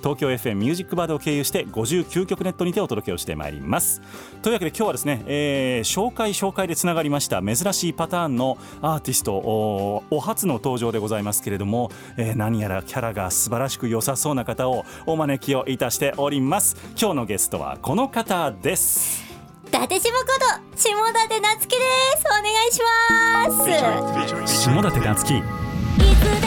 [0.00, 4.02] 東京 FM ミュージックバードを経由して59曲ネットにてお届けをしてまいります。
[4.42, 16.76] というわけで今日はですね、えー、紹介紹介でつながりました珍しいパターンのアーティストおお初の登場でございますけれども、えー、何やらキャラが素晴らしく良さそうな方をお招きをいたしております。
[16.98, 19.24] 今日のゲストはこの方です。
[19.66, 20.26] 伊達下こ
[20.74, 21.84] と下館夏樹で
[22.16, 22.24] す。
[22.26, 24.62] お願いします。
[24.64, 26.39] 下館夏樹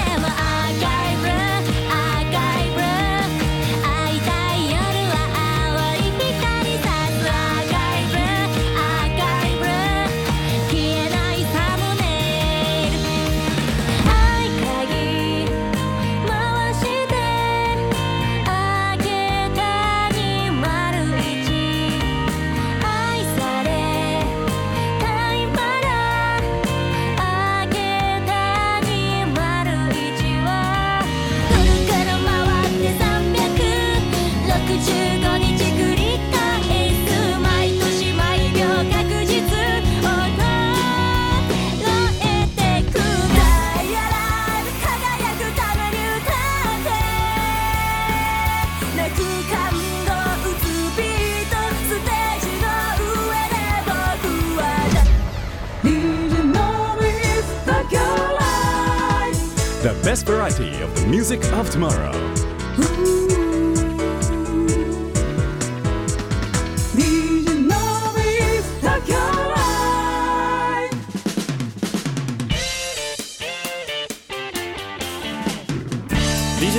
[60.13, 62.11] best variety of the music of tomorrow.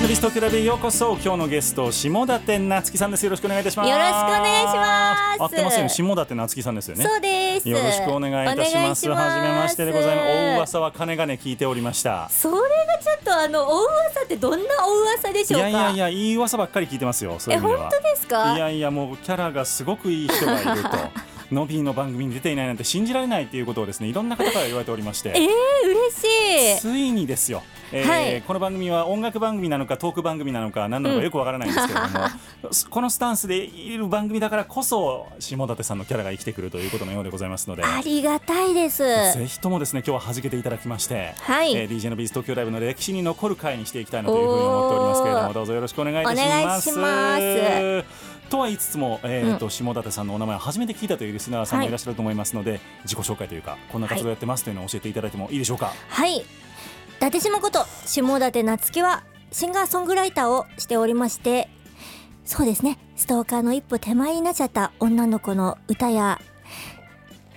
[0.07, 1.15] ビストクラブへようこそ。
[1.15, 3.25] 今日のゲスト下館夏樹さんです。
[3.25, 3.91] よろしくお願いいたします。
[3.91, 5.43] よろしくお願いします。
[5.43, 5.89] 合ってますよね。
[5.89, 7.05] 下館夏樹さんですよね。
[7.05, 7.69] そうです。
[7.69, 9.09] よろしくお願いいたします。
[9.09, 10.29] はじめましてでございます。
[10.29, 12.29] 大噂はかねがね聞いておりました。
[12.31, 12.74] それがちょっ
[13.35, 15.69] とあの大噂ってどんな大噂でしいょうか？
[15.69, 17.37] やいやいや、いい噂ばっかり聞いてますよ。
[17.39, 17.57] そえ。
[17.59, 18.55] 本当ですか？
[18.57, 20.89] いやいや、もうキャラがすごくいい人がいると。
[21.55, 25.41] ノビーの番組に出ていないなんて信じられないということをですね、いろんな方から言われておりましえー、て。
[25.41, 26.81] 嬉しい。
[26.81, 28.43] ついにですよ、えーはい。
[28.43, 32.27] この番組は音楽番組なのかトーク番組なのか何なのかよくわからないんですけれども、
[32.91, 39.03] このスタンスでいる番組だからこそ下館さんのキャラが生きてくるということのようでございますのでありがたいです。
[39.05, 41.75] ぜひともですね今日は弾けていただきまして、はい。
[41.75, 46.91] えー DJ のビーズ東京ライブの歴史に残る回にしていきたいなというふうに思っておりますけれどもどうぞよろしくお願いいたします。
[46.99, 55.93] お願いしとは言いつつも、えーと下館さんのお名前を初めて聞いたというリスナーさんもいらっしゃると思いますので、自己紹介というかこんな活動やってますというのを教えていただいてもいいでしょうか？
[56.09, 56.37] はい。
[56.39, 56.45] 伊
[57.21, 61.69] 達島こと下館夏樹はシンガーソングライターをしておりまして
[62.45, 62.99] そうですね。
[63.17, 66.41] ストーカーの一歩手前になっちゃった女の子の歌や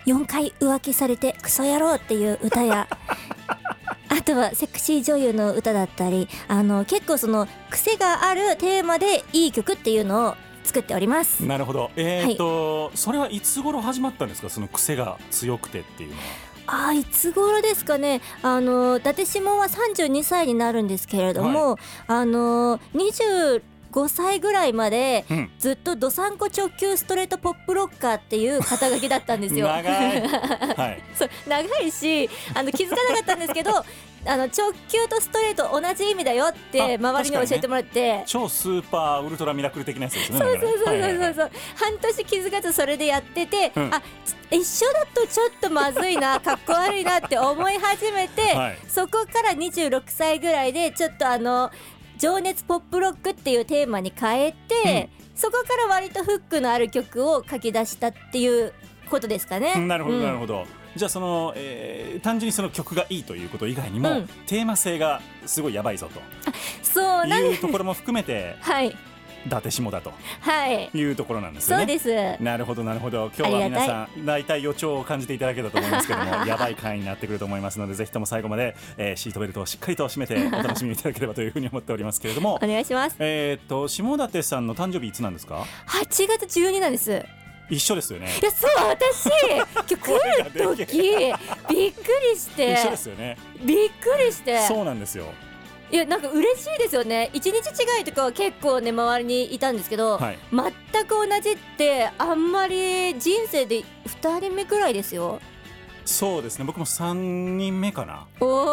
[0.06, 2.88] 4回浮気されてクソ野郎っていう歌や
[4.10, 10.36] あとはセクシー女優の歌だったりあの結構その癖があるテーマでいい曲っていうのを
[10.68, 11.46] 作っております。
[11.46, 11.90] なるほど。
[11.96, 14.50] えーと、それはいつ頃始まったんですか？
[14.50, 16.22] その癖が強くてっていうのは。
[16.70, 18.22] あーいつ頃ですかね？
[18.44, 22.82] あの伊達下は32歳になるんですけれども、あの
[23.92, 29.68] 25歳ぐらいまでうんずっとどさんこ直球ストレートポップロッカーっていう肩書きだったんですよ。
[29.68, 30.22] 長い。
[30.22, 31.04] はい。
[31.16, 33.72] そう長いしあの気づかなかったんですけど
[34.26, 38.24] あの直球とストレート同じ意味だよってあ周りに教えてもらって。
[38.26, 40.40] 超スーパーウルトラミラクル的なやつですね。
[40.40, 41.34] そうそうそうそうそう、はいはいはい
[41.76, 44.02] 半年気づかずそれでやってて、うんあ
[44.50, 51.70] 一緒だとちょっとまずいなかっこ悪いなって思い始めて、 はいそこから26歳ぐらいでちょっとあの
[52.18, 58.74] 情熱ポップロックっていうテーマに変えて、そこから割とフックのある曲を書き出したっていう
[59.10, 59.74] ことですかね。
[59.76, 60.24] うんなるほどうん。
[60.24, 60.66] なるほど、
[60.96, 64.28] じゃあその、えー単純にその曲がいいということ以外にも、うん。
[64.48, 66.10] テーマ性がすごいやばいぞ
[66.82, 68.96] そういうところも含めて はい
[69.48, 70.12] 伊達下田と
[70.42, 70.90] はい。
[70.94, 71.86] いうところなんですよね。
[71.98, 72.44] そうです。
[72.44, 73.32] なるほどなるほど。
[73.38, 82.56] 今日は皆さん大体予兆を感じていただけたと思いますけどもやばい回になってくると思いますので ぜひとも最後まで、えーシートベルトをしっかりと締めてお楽しみいただければというふうに思っておりますけれども。
[82.62, 83.16] お願いします。
[83.20, 87.24] えーっと下館さんの誕生日いつなんですか？8月12なんです。
[87.70, 88.28] 一緒ですよね。
[88.42, 89.30] いやそう私。
[89.74, 92.04] 今日来る時びっく
[92.34, 92.74] りして。
[92.74, 93.38] 一緒ですよね。
[93.64, 94.60] びっくりして。
[94.68, 95.26] そうなんですよ
[95.90, 97.30] いやなんか嬉しいですよね。
[97.34, 100.40] 一日違いとかは結構ね周りにいたんですけど、はい。
[100.52, 105.40] 全く同じってあんまり人生で2人目くらいですよ
[106.08, 106.66] そうですね。
[106.66, 108.26] 僕も三人目かな。
[108.40, 108.64] おお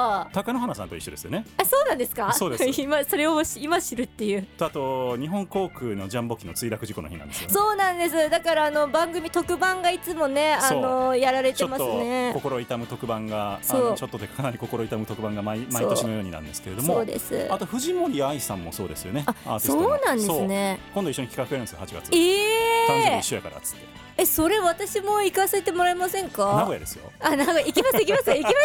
[0.00, 1.44] あ高野花さんと一緒ですよね。
[1.64, 2.32] そうなんですか？
[2.32, 2.64] そうです。
[2.80, 4.42] 今それを今知るっていう。
[4.56, 7.52] とあと日本航空のジャンボ機の墜落事故の日なんですよね。
[7.52, 8.30] そうなんです。
[8.30, 12.32] だからあの番組特番がいつもねあのやられてますね。
[12.32, 17.46] と心痛む特番がちょっとでかなり心痛む特番が毎毎年のようになんですけれどそうもです。
[17.50, 19.26] あと藤森愛さんもそうですよね。
[19.46, 20.80] あそうなんですね。
[20.94, 21.78] 今度一緒に企画やるんですよ。
[22.02, 22.16] 8月。
[22.16, 23.86] ええ誕生日一緒やからっつって
[24.20, 26.44] えそれ私も行かせてもらえませんか？
[26.56, 27.10] 名古屋ですよ。
[27.20, 27.64] あ名古屋。
[27.64, 28.56] 行きます行きます行きます。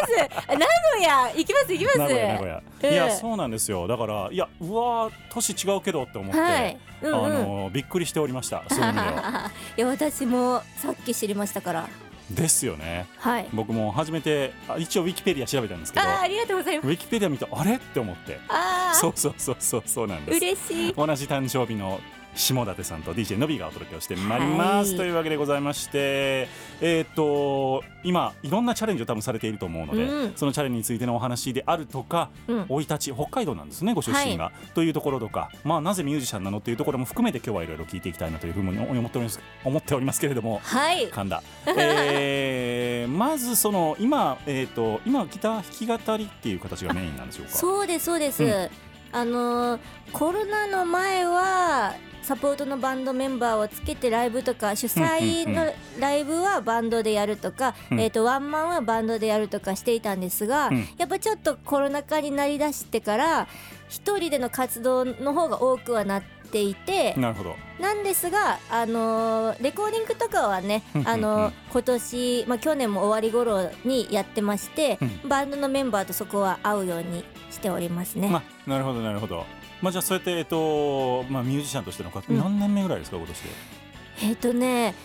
[0.47, 1.31] あ 名古屋。
[1.35, 1.97] 行きます行きます。
[1.99, 3.87] 名古屋名古屋、ええいやそうなんですよ。
[3.87, 6.77] だからいやうわー年違うけどって思って、はい。
[7.03, 7.25] うんうん。
[7.25, 8.63] あのびっくりしておりました。
[8.69, 9.51] そういう意味では。
[9.77, 11.87] いや私もさっき知りましたから。
[12.31, 13.05] ですよね。
[13.19, 13.47] はい。
[13.53, 16.87] 僕も初めてあ一応ウィキペディア調べたんですけどありがとうございます。
[16.87, 17.75] ウィキペディア見てあれ？
[17.75, 18.39] って思って。
[18.47, 18.97] あー。
[18.97, 20.37] そうそうそうそうそうなんです。
[20.39, 20.93] 嬉しい。
[20.93, 21.99] 同じ誕生日の
[22.35, 24.97] 下館さんと DJ のびがお届けをしてまいります、はい。
[24.97, 26.47] というわけでございまして
[26.81, 30.33] えーっと今いろんなチャレンジを多分されていると思うので、うん。
[30.35, 32.65] そのチャレンジについてのお話であるとかうん。
[32.67, 41.07] 生い立ち北海道なんですねご出身が、というところとか、まあ、なぜミュージシャンなのっていうところも含めて今日はいろいろ聞いていきたいなというふうに思っております思っておりますけれどもはい。
[41.09, 41.41] 噛んだ、
[41.77, 47.51] えー まずその今、えー、と今ギター弾き語りっていう形がメインなんでしょうか？
[47.51, 48.69] そうですそうです、うん
[49.13, 49.79] あのー
[50.11, 57.99] コロナの前はサポートのバンドメンバーをつけてライブとか主催のライブはバンドでやるとか、うん。
[57.99, 60.87] えー、とワンマンはバンドでやるとかしていたんですが、うん。
[60.97, 63.47] やっぱちょっとコロナ禍になりだしてから
[63.89, 78.29] 一人での活動の方が多くはなっていて、なるほどなんですが、あのーレコーディングとかはねあのー今年、まあ、去年も終わり頃にやってまして、うバンドのメンバーとそこは会うようにしておりますね。
[78.29, 79.45] まあ、なるほどなるほど。
[79.81, 83.49] まあじゃあそうやってえっとまあミュージシャンとしての活動、うん何年目ぐらいですか今年で？
[84.23, 84.95] えっ、とね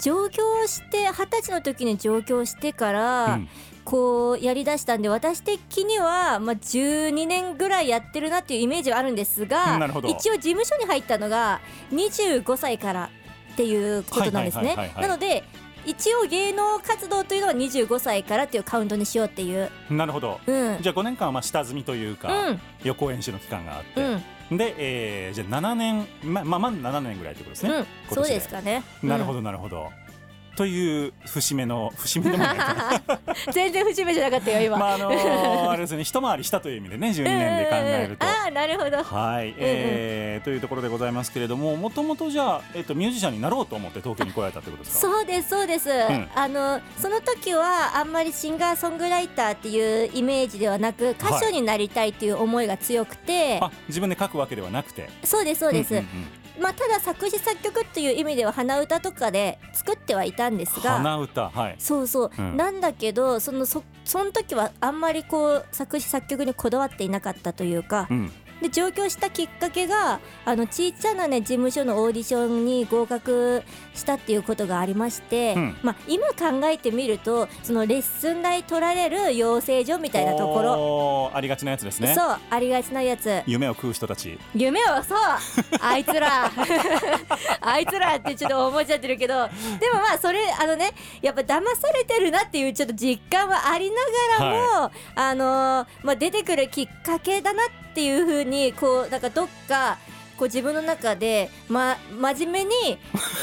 [0.00, 3.48] 上京して二十歳の時に上京してから、うん
[3.88, 13.10] こうやりだしたんで私的には、まあ、12年ぐらいやってるなっていうイメージはあるんですが一応事務所に入ったのが25歳から
[13.54, 14.92] っていうことなんですね。
[15.00, 15.42] なので
[15.86, 19.70] 一応芸能活動というのは25歳からっていうカウントにしようっていう。
[19.88, 20.38] なるほど。
[20.46, 20.72] うん。
[20.74, 22.30] うんじゃあ5年間はまあ下積みというか、
[22.84, 24.20] 予行演習の期間があって、
[24.50, 24.58] うん。
[24.58, 27.70] で、えー、じゃあ7年ままあまあ7年ぐらいってことですね。
[27.70, 27.86] うん。
[28.14, 28.82] そうですかね。
[29.02, 29.90] なるほどなるほど。
[30.58, 33.00] という節目の節目でもないか
[33.54, 38.26] 全然節目じゃなかったよ今、まああのーあれですね一回りしたという意味でね 12年で考えると。
[38.26, 45.00] ああなるほどはい、えーというところでございますけれどももともとじゃあ、えっとミュージシャンになろうと思って東京に来られたってことですか？
[45.08, 46.28] そうですそうです、ん。
[46.34, 55.08] あのその時はあんまりシンガーソングライターっていうイメージではなく歌手になりたいっていう思いが強くて、あ自分で書くわけではなくて。
[55.22, 61.76] そうですそうです、んんうんまあただ作詞作曲っていう意味では鼻歌とかで作ってはいたんですが鼻歌はい。
[61.78, 62.56] そうそう、うん。
[62.56, 73.62] なんだけどそのそその時はあんまりこう作詞作曲にこだわっていなかったというか、うんで上京したきっかけがあのちっちゃなね事務所のオーディションに合格
[73.94, 75.76] したっていうことがありまして、うん。
[75.82, 82.14] まあ今考えてみるとそのレッスン代取られる養成所みたいなところ、ありがちなやつですね。
[82.14, 83.42] そうありがちなやつ。
[83.46, 84.38] 夢を食う人たち。
[84.54, 85.18] 夢をそう
[85.80, 86.50] あいつら。
[87.60, 93.96] あいつらってちょっと思っちゃってるけどでもまあそれあのねやっぱ騙されてるなっていうちょっと実感はありな
[94.38, 99.98] がらも、あのーまあ、出てくるきっかけだなっていうふうににこうなんかどっか
[100.38, 102.98] こう自分の中で、ま、真面目に、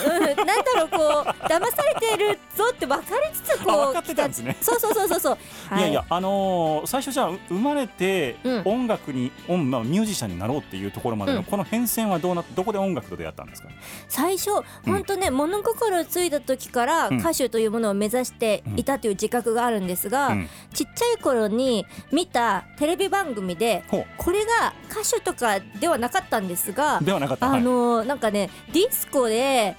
[0.08, 0.46] うん、 なんだ
[0.78, 4.56] ろうこう騙されてるぞって分かりつつこうあ分かってたんですね。
[4.62, 5.38] そうそうそうそうそう、
[5.70, 8.62] は いやいやあのー最初じゃあう生まれてうん。
[8.66, 11.44] 音楽に、音まあ、ミュージシャンになろうっていうところまでの、うん。
[11.44, 13.68] この変遷はどうなどこで音楽と出会ったんですか？
[14.08, 14.64] 最初うん。
[14.86, 17.18] 本当ね、物心ついた時からうん。
[17.20, 20.50] 歌手というものを目指していたという自覚があるんですが、うん。
[20.74, 27.54] ちっちゃい頃に見たテレビ番組でほこれが歌手とかではなかったんですがうではなかった。
[27.54, 29.76] あのーなんかねディスコで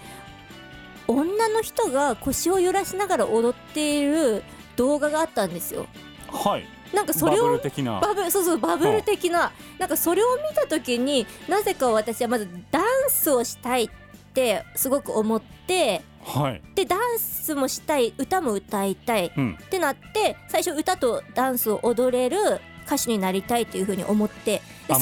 [1.08, 4.42] 女の人が腰を揺らしながら踊っている
[4.76, 5.86] 動画があったんですよ。
[6.28, 8.00] はい、はい、なんかそバブれをル的な。
[8.00, 9.52] バブルそうそうバブル的な。
[9.78, 13.90] なんかそれを見た時になぜか私はまずダンンスをしたいっ
[14.34, 16.62] てすごく思ってはい。
[16.74, 19.58] でダンスもしたい歌も歌いたいうん。
[19.62, 24.96] ってなって最初歌とダンスを踊れる歌手になりたいというふうに思ってそ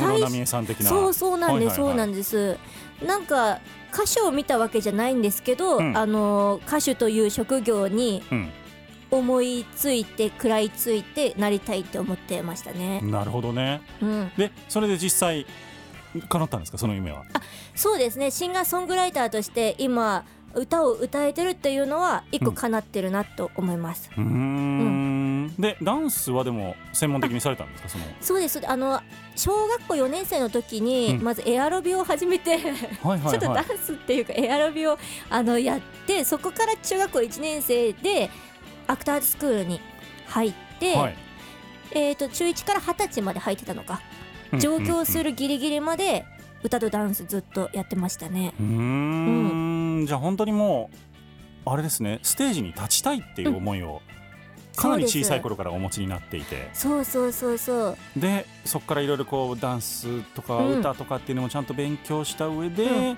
[1.09, 2.59] うそうなんです、そうなんです。
[3.05, 3.61] なんか
[3.93, 5.97] 歌手を見たわけじゃないんですけど、うん。
[5.97, 8.51] あの歌手という職業にうん。
[9.11, 13.01] 思いついて食らいついてなりたいって思ってましたね。
[13.01, 13.81] なるほどね。
[14.03, 15.47] うん、でそれで実際
[16.29, 16.79] 叶ったんですか？
[16.79, 17.23] その夢は。
[17.77, 18.33] そうですね。
[18.33, 20.25] シンガーソングライターとして今
[20.55, 24.11] 歌を歌えてるっていうのは一個叶ってるなと思います。
[24.17, 25.55] うーん。
[25.59, 27.89] でダンスはでも専門的にされたんですか？
[27.89, 28.05] その。
[28.21, 28.61] そうです。
[28.69, 29.01] あの
[29.37, 31.25] 小学校4年生の時に、うん。
[31.25, 32.69] まずエアロビを始めて ちょっ
[33.03, 34.99] とはいダンスっていうかエアロビを
[35.31, 38.31] あのやってそこから中学校1年生で
[38.87, 39.81] アクターズスクールに
[40.27, 41.17] 入って、はい。
[41.93, 44.01] えー、と中1から20歳まで入ってたのか。
[44.53, 44.59] うん。
[44.61, 46.25] 上京するギリギリまで
[46.65, 48.55] 歌とダンスずっとやってましたね。
[48.59, 50.07] うーん。
[50.07, 50.91] じゃあ本当にも
[51.67, 52.21] うあれですね。
[52.23, 54.01] ステージに立ちたいっていう思いを
[54.75, 56.71] かなり小さい頃からお持ちになっていて。
[56.73, 57.97] そうそうそうそう。
[58.17, 60.79] でそこからいろいろこうダンスとかうん。
[60.81, 63.17] 歌とかっていうのもちゃんと勉強した上で、うん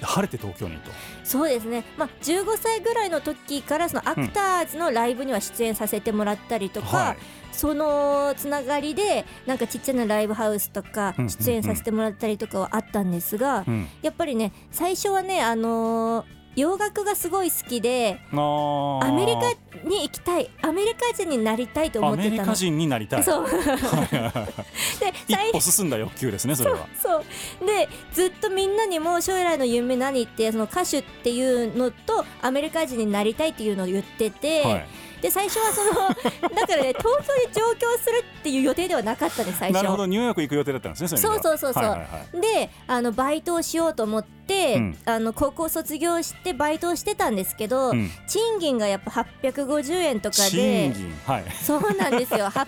[0.00, 0.90] 晴れて東京にと。
[1.24, 7.16] そうですね、まあ、15歳ぐらいの時からそのアクターズのライブには出演させてもらったりとか、はい。
[7.52, 13.88] そのつながりでなんかちっちゃなライブハウスとかうん出演させてもらったりとかはあったんですが、うん。
[14.02, 19.50] やっぱりね最初はねあのー洋楽がすごい好きでアメリカ
[19.86, 22.34] に行きたいアメリカ人になりたいと思アってたの。
[22.34, 23.24] メリカ人になりたい。
[23.24, 23.46] そう。
[24.98, 26.86] で最一歩進んだ欲求ですねそれは。
[27.00, 27.24] そう。
[27.66, 34.86] でずっとみんなにも将来の夢何ってその歌手っていうのとアメリカ人になりたいっていうのを言ってて、はい
[35.20, 36.08] で最初はその
[36.54, 39.74] だからね東京に上京するっていう予定ではなかったです最初。
[39.74, 42.40] なるほどニューヨーク行く予定だったんですねそうそうそうそうはいはいはい。
[42.40, 44.98] であのバイトをしようと思って、うん。
[45.04, 48.10] あの高校卒業してバイトをしてたんですけど、うん。
[48.28, 49.10] 賃金がやっぱ
[49.42, 51.44] 850円とかで賃金はい。
[51.62, 52.46] そうなんですよ。
[52.54, 52.66] 850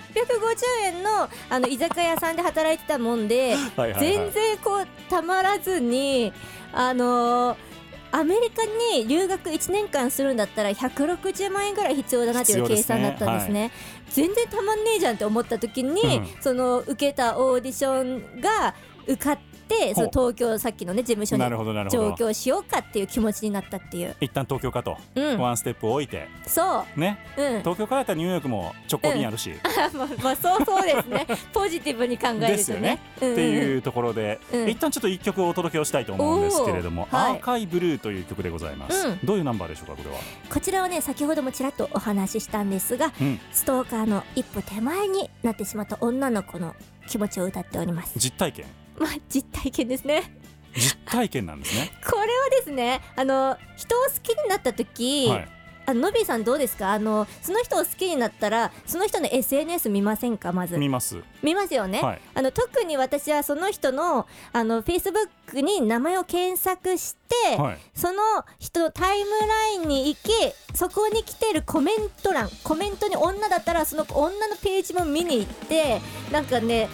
[0.84, 3.94] 円のあの居酒屋さんで働いてたもんではい。
[3.98, 6.32] 全然こうたまらずに
[6.72, 7.67] あのー
[8.10, 13.70] アメリカに留学1年間するんだったら160万円ぐらい必要だなっていう計算だったんですね。
[14.10, 16.28] 全然たまんねえじゃんって思った時に、うん。
[16.40, 18.74] その受けたオーディションが
[19.06, 19.38] 受かっ
[19.68, 22.10] てその東京さっきのね事務所になるほどなるほど。
[22.10, 24.16] 上京しようかっていう気持ちになったっていう。
[24.20, 26.28] 一旦東京かと、うん、ワンステップ置いて。
[26.46, 27.18] そね。
[27.37, 29.52] う、うん、東京からやったらニューヨークも直行便あるし、
[29.94, 31.26] まあ、まあそうそうですね。
[31.52, 32.48] ポジティブに考えるとね。
[32.48, 33.00] ですよね。
[33.20, 33.32] うんうん。
[33.34, 34.68] っていうところで、うん。
[34.68, 37.16] 一旦ちょっと一曲お届けをしたいと思うんですけれども「おー。
[37.16, 37.32] はい。
[37.32, 39.18] アーカイブルー」という曲でございます、うん。
[39.25, 40.16] どういうナンバーでしょうかこれは、
[40.50, 46.75] こちらはね先ほどもちらっとお話ししたんですがうん、ストーカーの一歩手前になってしまった女の子の
[47.08, 48.12] 気持ちを歌っております。
[48.16, 48.66] 実体験
[48.98, 50.34] まあ実体験ですね。
[50.74, 51.92] 実体験なんですね。
[52.04, 55.48] これはですねあの人を好きになった時、はい。
[55.86, 56.92] あののびーさんどうですか？
[56.92, 60.52] あのその人を好きになったらその人の SNS 見ませんか？
[60.52, 60.76] まず。
[60.76, 61.22] 見ます。
[61.42, 62.20] 見ますよね、はい。
[62.34, 67.78] あの特に私はその人のあの Facebook に名前を検索して、はい。
[67.94, 68.20] その
[68.58, 70.30] 人のタイムラインに行き
[70.74, 76.90] そこに来てるコメント欄コメントに女だったらその女のページも見に行ってなんかね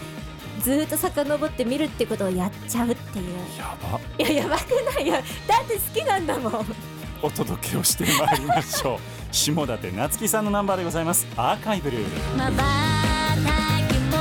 [0.64, 3.34] ずーっと遡って見るってことをやっちゃうっていう。
[3.58, 4.00] やば。
[4.18, 5.12] いややばくないよ。
[5.46, 6.66] だって好きなんだもん。
[7.22, 8.98] お届けをしてまいりましょう。
[9.30, 11.26] 下館夏樹さんのナンバーでございます。
[11.36, 12.36] アーカイブルー。
[12.36, 14.16] まばたきも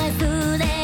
[0.00, 0.79] 忘れ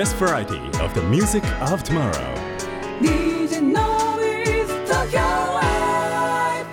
[0.00, 2.10] best variety of the music of tomorrow.
[3.02, 6.66] DJ Noise Tokyo Live.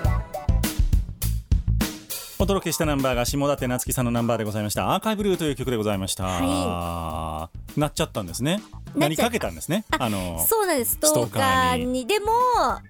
[2.39, 4.93] お届けしたナンバーが下館夏樹さんのナンバーでございました。
[4.93, 8.61] アーカイブルーという曲でございました、はなっちゃったんですね。
[8.61, 9.83] なっちゃなりかけたんですね？
[9.99, 10.91] あのそうなんです。
[10.93, 12.07] ストーカーに。
[12.07, 12.31] でも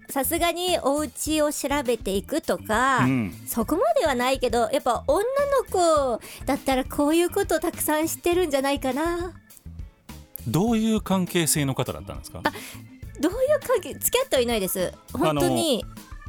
[0.07, 3.33] さすがにお家を調べていくとか、うん。
[3.47, 5.25] そこまではないけどやっぱ女の
[5.67, 9.33] 子だったらこういうことたくさん知ってるんじゃないかな
[10.47, 12.41] どういう関係性の方だったんですか？
[13.19, 14.93] どういう関係付き合ってはいないです。
[15.13, 15.85] 本当に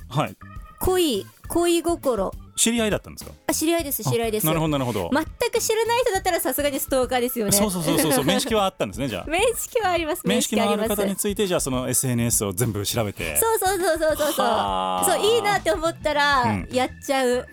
[0.08, 0.36] はい。
[0.80, 2.32] 恋恋心。
[2.56, 3.30] 知り合いだったんですか？
[3.46, 4.46] あ知り合いです知り合いです。
[4.46, 7.52] なるほどなるほど、全く知らない人だったらさすがにストーカーですよね。
[7.52, 9.24] そうそうそうそうそう 面識はあったんですねじゃあ。
[9.30, 13.36] 面識はあります面識のある方についてじゃあその SNS を全部調べて。
[13.36, 14.46] そうそうそうそうそうそう。
[14.46, 15.04] はあ。
[15.04, 16.68] そういいなって思ったら、うん。
[16.72, 17.46] やっちゃう。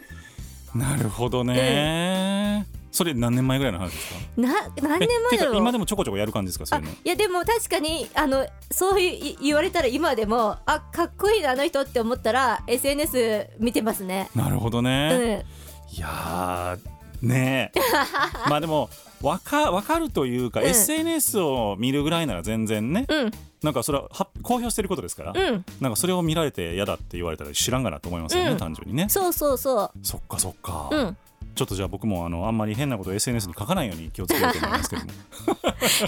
[0.73, 4.19] なるほどね、それ何年前ぐらいの話ですか？
[4.41, 5.57] な何年前だろう？
[5.57, 6.65] 今でもちょこちょこやる感じですか？
[6.65, 6.91] そうあいうの。
[6.93, 14.29] いやでも確かにあのそういう言われたら今でもあかっこいいなあの人って思ったら SNS 見てますね。
[14.33, 15.21] なるほどうね、ん、
[15.95, 17.79] いやーねえ。
[18.49, 18.89] まあでも
[19.21, 20.67] わかわかるというか、うん。
[20.67, 23.31] SNS を見るぐらいなら全然ね、うん。
[23.63, 25.65] なんかそれはは公表してることですから、うん。
[25.81, 28.57] なんかそれを見られて嫌だって言われたら知らんがなと思いますよね、うん。
[28.57, 29.07] 単純にね。
[29.09, 31.17] そうそうそそっかそっか、ううん
[31.55, 35.11] ちょっとじゃあ僕もあのあんまり変なことを SNS に書かないように気をつけようと思いますけども。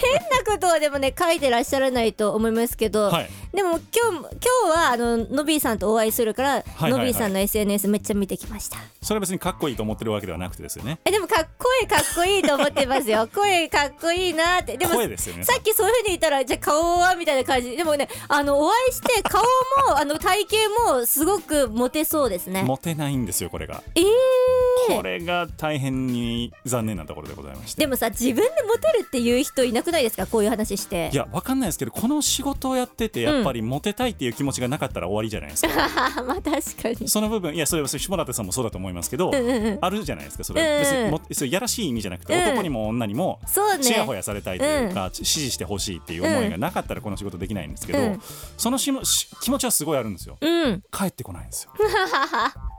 [0.00, 3.30] 変なことはでもね書いてらっしゃらないと思いますけど、はい。
[3.54, 4.28] でも今日今
[4.74, 8.78] 日はあののびーさんとお会いするから、はいはいのびーさんの SNS めっちゃ見てきました。
[9.00, 10.98] それは別にかっこいいと思ってるわけではなくてですよね。
[11.04, 13.28] えでもかっこいいかっこいいと思ってますよ。
[13.34, 14.76] 声かっこいいなって。
[14.76, 15.44] で も声ですよね。
[15.44, 17.76] さっきそういうふうに言ったらじゃあ顔はみたいな感じ。
[17.76, 22.62] でもねあのお会いして顔もあの体型もすごくモテそうですね。
[22.62, 23.82] モテないんですよこれが。
[23.94, 24.04] えー。
[24.96, 27.80] これが大変に残念なところでございまして。
[27.80, 30.26] でもさ自分でモテるっていう人いなくないですか？
[30.26, 31.10] こういう話して。
[31.12, 35.68] いやわかんないですけどこの仕事をやっててやっぱりモテたいっていう気持ちがなかったら終わりじゃないですか、
[36.24, 37.08] まあ確かに。
[37.08, 39.78] その部分いやそれは下館さんもそうだと思いますけど、うんうんうん。
[39.80, 42.42] あるじゃないですかそれ、うんうん別にもそれやらしい意味じゃなくて、うん。
[42.42, 43.40] 男にも女にも
[43.80, 48.22] ちやほやされたいというか、支持してほしいっていう思いがなかったらこの仕事できないんですけど、うん。
[48.56, 50.36] そのしもし気持ちはすごいあるんですよ。
[50.40, 50.82] うん。
[50.92, 51.72] 帰ってこないんですよ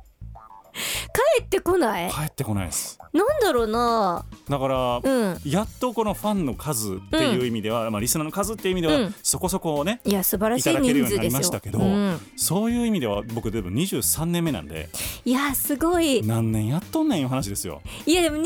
[1.37, 2.11] 帰ってこない？
[2.11, 2.97] 帰ってこないです。
[3.13, 4.25] なんだろうな。
[4.47, 5.41] だから、うん。
[5.45, 9.15] やっとこのファンの数っていう意味では、まあ、リスナーの数っていう意味では、うん。
[9.23, 12.19] そこそこねいや素晴らしいいただけるようにな人数ですましたけど、うん。
[12.35, 14.89] そういう意味では僕でも23年目なんで。
[15.25, 16.21] いやすごい。
[16.23, 17.81] 何年やっとんねんいう話ですよ。
[18.05, 18.41] いやでも23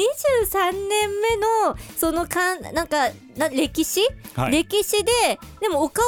[0.71, 4.01] 年目のそのかんなんかな歴史、
[4.35, 4.51] はい。
[4.51, 5.11] 歴史で
[5.59, 6.03] でもお顔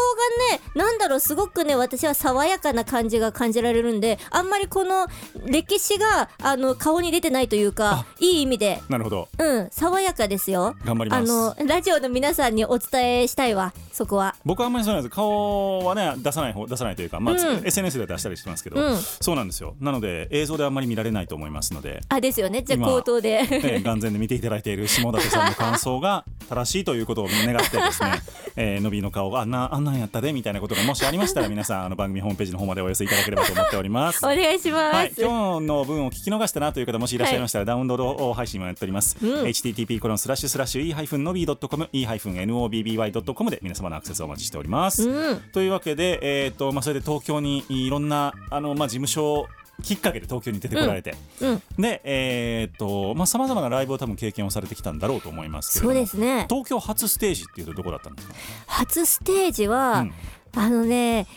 [0.49, 5.07] がねなんだろうすごくね私は爽やかな感じが感じられるんであんまりこの
[5.45, 8.81] 歴史があの顔に出てないというかいい意味で。
[8.89, 9.27] なるほど。
[9.38, 10.67] うん爽やかですよ。
[10.67, 11.27] あ頑張ります。
[11.27, 14.35] のラジオの皆さんにお伝えしたいわそこは。
[14.45, 15.15] 僕はあんまりそうなんです。
[15.15, 17.65] 顔はね出さない方出さないというか、まあうん。
[17.65, 18.97] SNS では出したりしてますけど、うん。
[18.97, 19.75] そうなんですよ。
[19.79, 22.61] なので映像であんまり見られないと思いますので、あですよね。
[22.63, 23.45] じゃあ今口頭で。
[23.51, 28.12] えー、眼前で見ていただいている下館さんの感想が正しいということを願ってですね、
[28.56, 34.25] えー、のびの顔があんなあんなんやったでみたいなことがもしありましたら皆さんあの番組ホームページの方までお寄せいただければと思っております。
[34.25, 34.30] お。
[34.30, 39.43] 願いします、はい、今日の分を聞き逃したなという方もしいらっしゃいましたら、ダウンロード配信もやっております、うん。
[39.45, 45.41] Http コロンスラッシュスラッシュ e-nobby.com e-nobby.com で皆様のアクセスをお待ちしております、うん。
[45.54, 49.47] というわけで、えーとまあ、それで東京にいろんなあの、まあ、事務所
[49.83, 56.45] きっかけで東京に出てこられて、うんでえっ、とまあさまざまなライブを多分経験をされてきたんだろうと思いますけれどそうもですね。
[56.49, 58.35] 東京初ステージっていうとどこだったんですか、
[58.67, 60.13] 初ステージは、うん。
[60.57, 61.27] あのね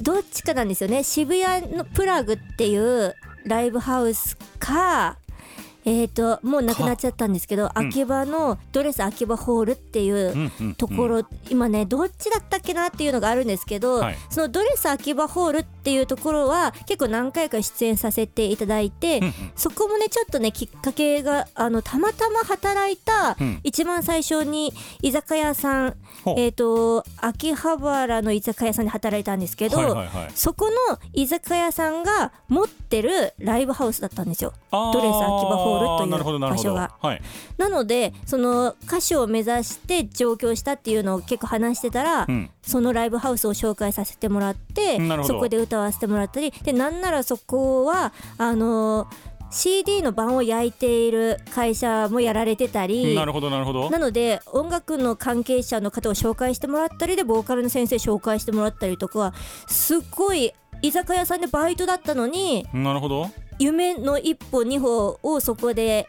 [0.00, 1.02] どっちかなんですよね。
[1.02, 5.18] 渋谷のプラグっていうライブハウスか
[5.84, 14.16] えー、ともうなくなっちゃったんですけど、うん秋葉のドレス秋葉ホールっていうところ、今ねどっちだったっけなっていうのがあるんですけど、はい。
[14.30, 19.32] そのドレス秋葉ホールっていうところは結構何回か出演させていただいて、うんうん。
[19.56, 23.60] そこもねちょっとねきっかけがあのたまたま働いた、うん。
[23.62, 26.34] 一番最初に居酒屋さんほう。
[26.38, 30.32] えー、と秋葉原の居酒屋さんで働いたんですけど、はいはいはい。
[30.34, 34.52] そこの居酒屋さんが持ってるライブハウスだったんですよ。
[34.70, 36.74] ドレス秋葉ホールというなるほどなるほど。
[36.74, 36.94] 場所が。
[37.00, 37.22] はい。
[37.58, 42.50] なのでその歌手を目指して上京したっていうのを結構話してたら、うん。
[42.62, 53.88] そのライブハウスを紹介させてもらってそこで歌わせてもらったりでなんならそこはあのー CD の盤を焼いている会社もやられてたりなるほどなるほど。
[53.88, 59.32] なので音楽の関係者の方を紹介してもらったりでボーカルの先生紹介してもらったりとか
[59.68, 66.08] すっごい居酒屋さんでバイトだったのになるほど夢の一歩二歩をそこで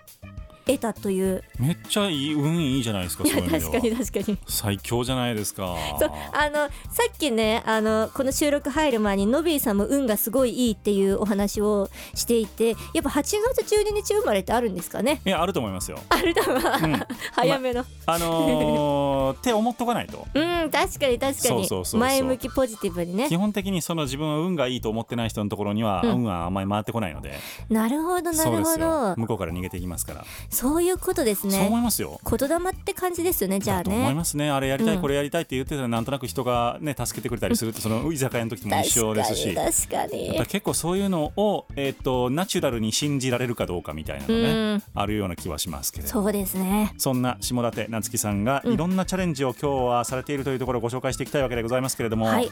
[0.66, 1.44] 得たという。
[1.60, 4.38] めっちゃいい運いいじゃないですかいや確かに確かに。
[4.48, 5.76] 最強じゃないですか。
[6.00, 6.56] そうあの
[6.92, 13.24] さっきねあのこの収録入る前にノビーさんも運がすごいいいっていうお話をしていてやっぱ8
[13.56, 15.22] 月12日生まれってあるんですかね？
[15.26, 16.00] いやあると思いますよ。
[16.10, 16.88] あるだわ、う。
[16.88, 17.00] ん。
[17.34, 20.26] 早めの、あのーって思っとかないと。
[20.34, 21.32] うん確かに確かに。
[21.32, 22.00] そうそうそうそう。
[22.00, 23.28] 前向きポジティブにね。
[23.30, 26.10] 基本的にその自分は運がいいと思ってない人のところには、うん。
[26.12, 27.34] 運はあんまり回ってこないので。
[27.70, 29.16] なるほどなるほど。
[29.18, 30.26] 向こうから逃げていきますから、
[30.56, 32.20] そういうことですそう思いねますよ。
[32.26, 33.50] 言霊って感じですよ。
[33.50, 34.50] ねじゃあだと思いねますね。
[34.50, 35.02] あれやりたい、うん。
[35.02, 39.54] これやりたいって言ってたらなんとなく人がね助けてくれたりするとその居酒屋の時も一緒ですし。
[39.54, 39.68] 確かに。
[39.68, 44.84] 確かにり結構そういうのを、えっとナチュラルに信じられるかどうかみたいなのね、うん。
[44.94, 46.94] あるような気はしますけれどそうですね。
[46.98, 48.74] そんな下館夏樹さんがうん。
[48.74, 52.50] いろんなチャレンジを今日はされているというところをご紹介していきたいわけでございますけれども、はい。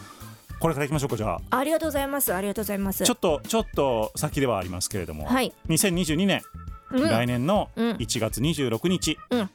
[0.59, 1.57] これからいきましょうかじゃあ。
[1.57, 2.33] ありがとうございます。
[2.33, 3.03] ありがとうございます。
[3.03, 5.53] ちょっとちょっと先ではありますけれども、はい。
[5.69, 7.91] 2022年、うん来年のうん。
[7.97, 9.49] 1月26日、うん。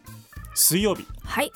[0.54, 1.06] 水曜日。
[1.22, 1.52] はい。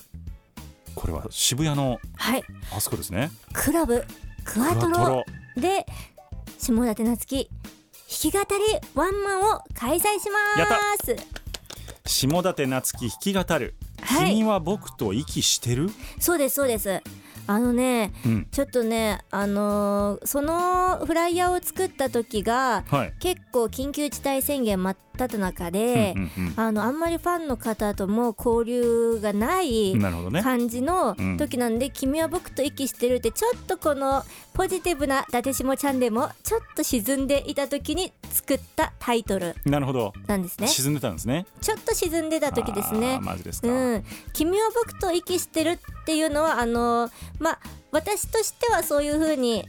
[0.95, 2.45] これは渋谷のはい。
[2.75, 3.31] あそこですね。
[3.53, 4.05] クラブ。
[4.45, 5.25] クワトロ。
[5.57, 5.87] で
[6.59, 7.51] 下館夏樹
[8.23, 8.47] 弾き語り
[8.95, 10.65] ワンマンを開催しま
[11.05, 11.17] す。
[12.07, 14.35] 下館夏樹弾き語る、はい。
[14.35, 15.89] 君は僕と息してる、
[16.21, 17.03] そうですそうです。
[17.47, 18.47] あのねうん。
[18.53, 23.15] ちょっとねあのーそのフライヤーを作った時がはい。
[23.19, 29.95] 結構緊急事態宣言真っ只中で、うんうんあのあんまりファンの方とも交流がない
[30.43, 31.37] 感じのうん。
[31.37, 40.67] 時なんで「君は僕と息してる」ってちょっとこのポジティブな伊達下チャンネルもちょっと沈んでいた時に作ったタイトルなるほど、なんですね。
[40.67, 41.47] 沈んでたんですね。
[41.61, 43.19] ちょっと沈んでた時ですね。
[43.21, 47.59] マジですか、うん、君は僕と息してるっていうのはあのまあ
[47.91, 49.67] 私としてはそういう風に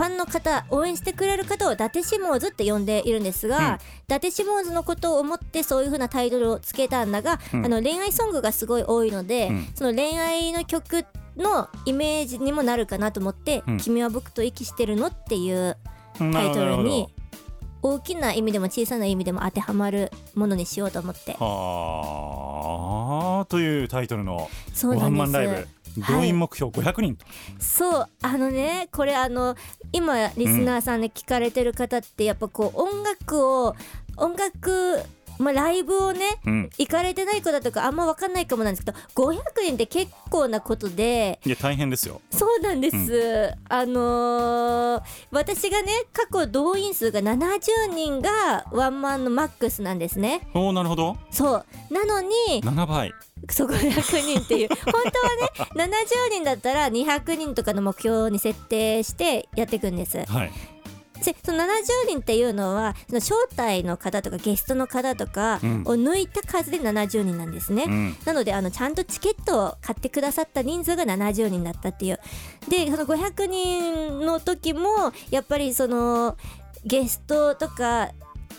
[0.00, 3.74] ファンの方応援してくれる方を伊達シモーズって呼んでいるんですが、うん。
[3.74, 7.66] 伊達シモーズのことを思ってそういう風なタイトルをつけたんだが、うん。
[7.66, 9.68] あの恋愛ソングがすごい多いので、うん。
[9.74, 11.04] その恋愛の曲
[11.36, 13.76] のイメージにもなるかなと思って「うん。
[13.76, 15.76] 君は僕と息してるの?」っていう
[16.18, 17.08] なタイトルに
[17.82, 21.36] 大きな意味でも小さな意味でも当てはまるものにしようと思って。
[21.38, 23.46] はあ。
[23.50, 24.48] というタイトルの
[24.82, 27.26] ワンマンライブ動員目標500人と、
[27.58, 29.56] そうあのねこれあの
[29.92, 33.74] 今リスナーさんで聞かれてる方ってやっぱこう音楽を
[34.16, 35.02] 音楽
[35.40, 42.20] まあライブをねうん、行かれてない方とかあんま分かんないかもなんですけど500人って結構なことでいや大変ですよ。
[42.30, 50.48] そうなんです、あのー私がね過去動員数が70人がワンマンのマックスなんですね。
[50.54, 51.16] おおなるほど。
[51.30, 51.66] そう。
[51.90, 53.12] なのに7倍。
[53.48, 54.68] そう500人っていう。
[54.84, 55.94] 本当はね
[56.28, 60.18] 70人だったら200人とかの目標に設定してやっていくんです。
[60.18, 60.50] はい。
[60.50, 60.79] で
[61.22, 61.66] その70
[62.08, 65.80] 人っていうのはその招待の方とかゲストの方とかうん。
[65.82, 68.16] を抜いた数で70人なんですね、うん。
[68.24, 72.20] なのであのちゃんとチケットを買ってくださった人数が70人だったっていう。
[72.68, 76.36] でその500人の時もやっぱりその
[76.84, 78.10] ゲストとか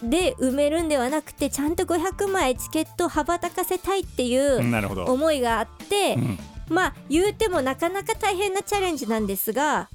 [0.04, 4.60] で埋めるんではなくてちゃんと500枚チケットを羽ばたかせたいっていう
[5.10, 6.40] 思いがあって、うん。
[6.70, 9.90] まあ言うてもなかなか大変なチャレンジなんですが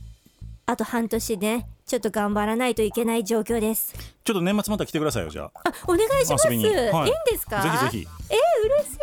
[0.68, 3.94] あと半年ねちょっと頑張らないといけない状況です。
[4.24, 5.50] ちょっと年末また来てくださいよじゃあ。
[5.64, 6.52] あお願いします。
[6.52, 6.88] いいん遊びに。
[6.90, 7.12] はい。
[7.31, 7.62] ですか？
[7.62, 8.09] ぜひぜひ。
[8.31, 8.98] えー、嬉しい、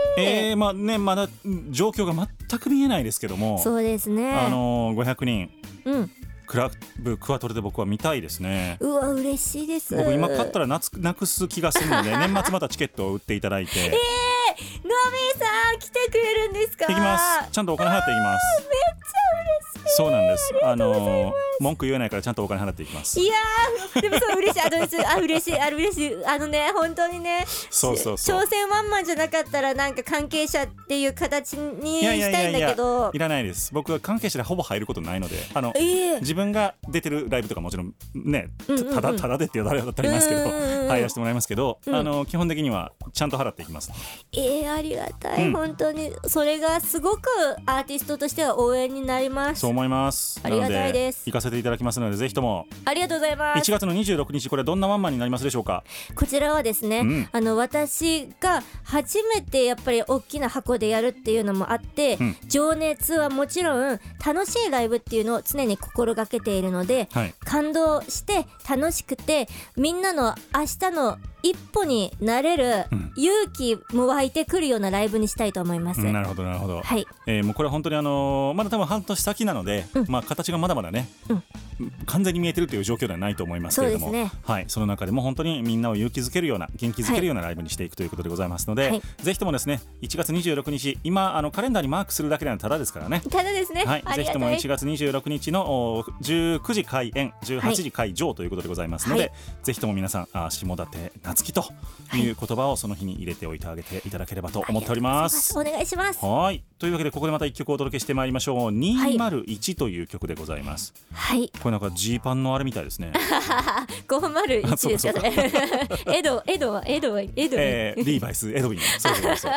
[0.50, 3.60] えー、まあねまだうん状況が全く見えないですけども。
[3.60, 4.34] そうですね。
[4.34, 5.50] あのー、500人
[5.86, 6.12] うん。
[6.46, 8.76] クラブクワトロで僕は見たいですね。
[8.82, 9.96] うわ嬉しいです。
[9.96, 13.72] 僕今買ったららなつなくす気がするので 年末またチケットを売っていただいて。
[13.86, 16.86] ノビーさん来てくれるんですか？
[16.88, 17.50] 行きます。
[17.50, 18.62] ちゃんとお金払っていきます。
[18.62, 19.96] めっちゃ嬉しい。
[19.96, 20.54] そうなんです。
[20.64, 21.32] あのー、
[21.64, 23.20] 文句言えないからちゃんとお金払っていきます。
[23.20, 26.26] いやーでもそう嬉しいあのあ嬉しいあ嬉しい。
[26.26, 28.40] あのね本当にねそうそうそう。
[28.42, 33.12] 挑戦ワンマンじゃなかったらなんか関係者っていう形にしたいんだけど。
[33.14, 33.74] いらないです。
[33.74, 38.50] 僕は関係者でほぼ入ることないのであのええ自分が出てるライブとかもちろんね
[38.94, 40.42] ただただでって言うとあれたりますけど
[40.90, 41.96] 入らせてもらいますけど、うん。
[41.96, 43.92] あの基本的にはちゃんと払っていきます。
[44.34, 45.54] ええありがたい、うん。
[45.54, 46.12] 本当に。
[46.28, 47.22] それがすごく
[47.66, 49.62] アーティストとしては応援になります。
[49.62, 50.40] そう思います。
[50.44, 51.24] ありがたいです。
[51.26, 52.68] 行かせていただきますのでぜひとも。
[52.86, 53.72] ありがとうございます。
[53.72, 55.84] 1月の26日これどんなワンマンになりますでしょうか？
[56.16, 57.30] こちらはですね、うん。
[57.32, 62.36] あの私が初めてやっぱり大きな箱でやるっていうのもあって、うん。
[62.48, 67.34] 情熱はもちろん楽しいライブっていうのを常に心がけているのではい。
[67.46, 73.04] 感動して楽しくてみんなの明日の一歩になれるうん。
[73.16, 76.04] 勇気も湧いてくるようなライブにしたいと思います。
[76.04, 80.06] なるほどなるほど、はい、えーもうこれは本当にあのーまだ多分半年先なので、うん。
[80.08, 81.44] まあ形がまだまだね、うん。
[82.06, 84.32] 完全に見えてるという状況ではないと思いますけれども、ね。
[84.46, 89.02] はい、その中でも本当にみんなを勇気づけるような元気づけるようなライブにしていくということでございますので、はい。
[89.18, 93.22] ぜひともですね1月26日今あのカレンダーにマークするだけではただですからね。
[93.30, 99.32] ただですね、はい、あぜひともりがたい1月26日のお19時開演18時開場ということでございますので、はい。
[99.64, 101.66] ぜひとも皆さんあ下館夏樹と
[102.14, 102.30] い。
[102.30, 105.58] う言葉をその日に入れておいてあげていただければと思っております。
[105.58, 106.24] お願いします。
[106.24, 106.64] はい。
[106.78, 108.58] というわけでここでまた一曲お届けしてまいりましょう。
[108.72, 111.52] 201という曲でございます、はい。
[111.62, 113.14] これなんかジーパンのあれみたいですね。
[114.08, 115.52] 501です かね
[116.16, 119.00] エドエドはエドはエドに、えー、リーバイスエドウィン。
[119.00, 119.52] そうそうそう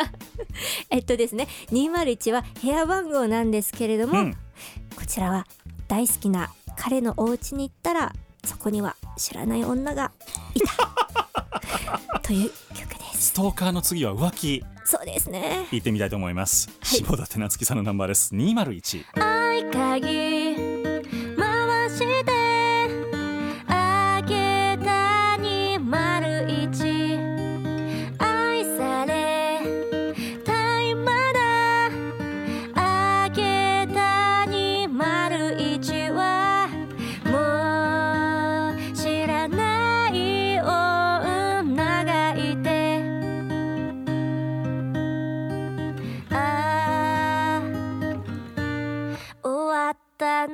[0.91, 1.49] えっとですね。
[1.73, 4.33] 201は部屋番号なんですけれども、うん。
[4.33, 5.47] こちらは
[5.89, 10.13] 大好きな彼のお家に行ったらそこには知らない女が
[10.55, 11.26] いた
[12.23, 13.29] という曲です。
[13.29, 14.65] ストーカーの次は浮気。
[14.85, 15.67] そうですね。
[15.73, 17.01] 行ってみたいと思います、はい。
[17.01, 18.35] 下館夏樹さんのナンバーです。
[18.35, 20.76] 201合鍵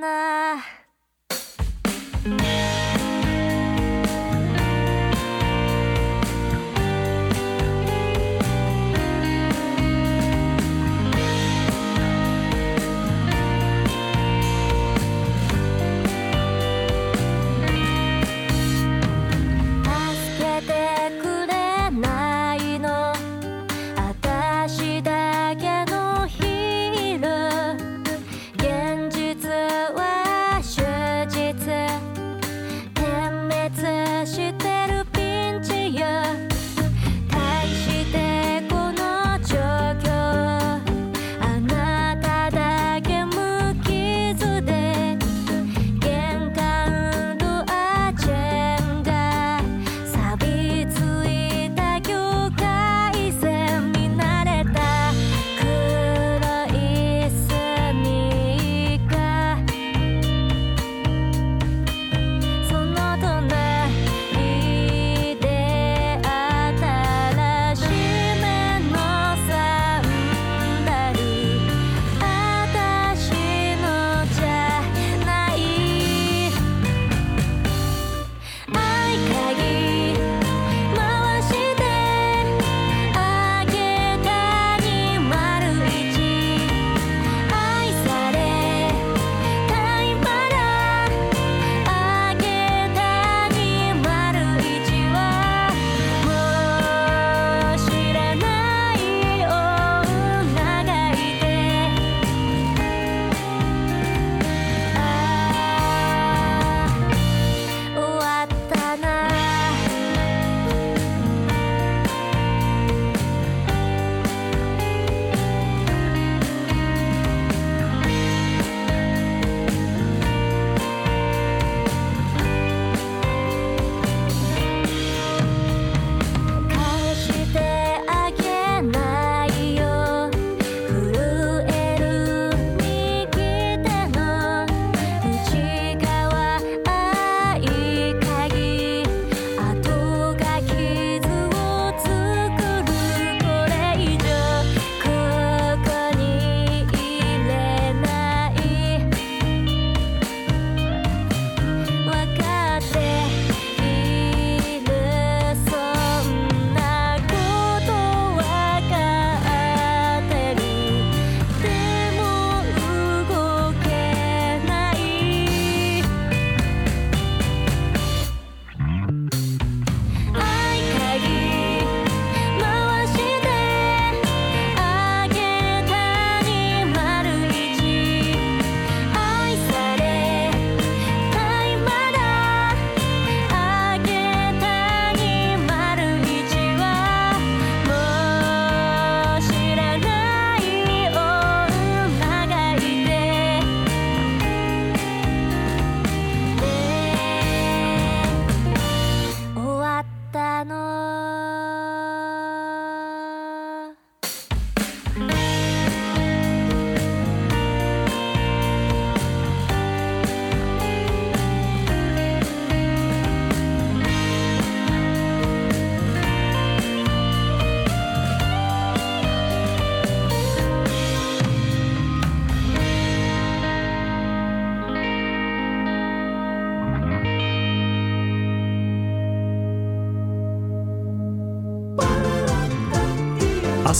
[0.03, 0.72] な。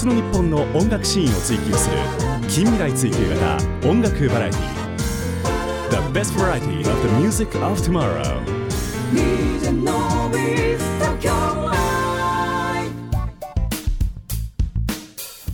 [0.03, 1.97] 別の日本の音楽シーンを追求する
[2.49, 8.43] 近未来追求型音楽バラエティ The best variety of the music of tomorrow.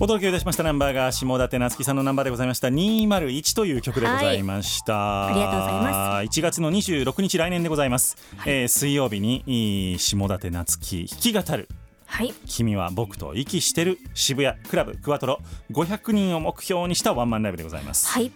[0.01, 2.69] お届けいたしましたナンバーが下館夏樹さんのナンバーでございました。
[2.69, 11.69] 201という曲でございました、ありがとうございま1月の26日来年でございます、えー水曜日にいい下館夏樹弾き語る
[12.09, 12.33] はい。
[12.47, 15.41] 君は僕と息してる渋谷クラブクワトロ
[15.71, 18.33] 500人を目標にしたワンマンライブでございます、はい。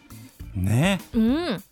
[0.54, 1.00] ね。
[1.14, 1.62] うん。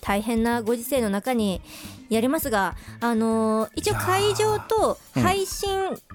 [0.00, 1.62] 大変なご時世の中に
[2.10, 5.70] やりますがあのー一応会場と配信、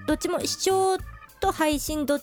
[0.06, 0.98] どっちも視聴
[1.40, 2.20] と配信どん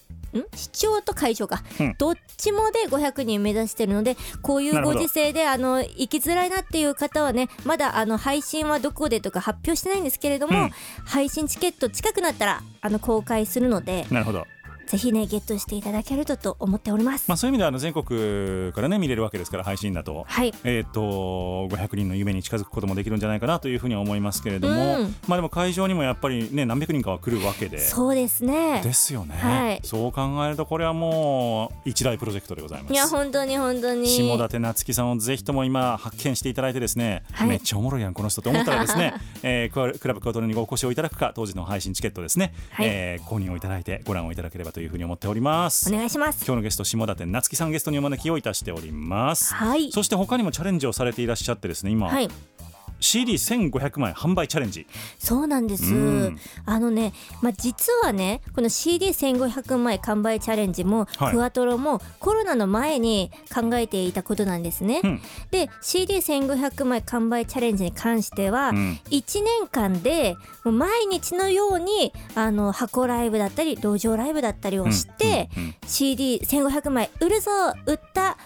[0.55, 1.95] 視聴と会場か、うん。
[1.97, 10.69] どっちもで500人目指してるのでこういうご時世であの行きづらいなっていう方はねまだあの配信はどこでとか発表してないんですけれども、うん。
[11.05, 14.05] 配信チケット近くなったらあの公開するので。
[14.11, 14.45] なるほど
[14.87, 17.25] ぜひねゲットしていただけるとと思っております。
[17.27, 20.25] まあそういう意味ではあの全国からね見れるわけですから配信だと。
[20.27, 20.53] はい。
[20.63, 25.15] えー、と500人の夢に近づくこともできるんじゃないかなというふうには思いますけれども、うん。
[25.27, 28.81] まあでも会場にもやっぱりね何百人かは来るわけでそうですね。
[28.81, 29.81] ですよね、はい。
[29.83, 32.93] そう考えるとこれはもう一大プロジェクトでございます。
[32.93, 34.07] いや本当に本当に。
[34.07, 37.49] 下館夏樹さんをぜひとも今発見していただいてですね、はい。
[37.49, 42.87] めっちゃおもろいやんこの人と思ったらですね、 えークラブクワトロにごお越しをいただくか当時の配信チケットですね、はい。
[42.87, 45.91] えー購入をいただいてご覧をいただければというふうに思っております。
[45.91, 46.45] お願いします。
[46.45, 49.91] 今日のゲスト下館夏樹さんゲストにお招きをいたしております、はい。
[49.91, 52.29] そして他にもチャレンジをされていらっしゃってですね今、はい
[52.99, 54.87] CD1500 枚販売チャレンジ。
[55.19, 55.93] そうなんです。
[55.93, 56.39] うん。
[56.65, 61.31] あのね、まあ、実はねこの CD1500 枚完売チャレンジも、はい。
[61.31, 65.21] クワトロもコロナの前に考えていたことなんですね、うん。
[65.51, 68.99] で CD1500 枚完売チャレンジに関しては、うん。
[69.09, 75.63] 1年間でもう毎日のようにあの箱ライブだったり路上ライブだったりをして、うん。
[75.63, 75.69] うん。
[75.69, 75.75] うん。
[75.81, 77.51] CD1500 枚売るぞ
[77.85, 78.37] 売った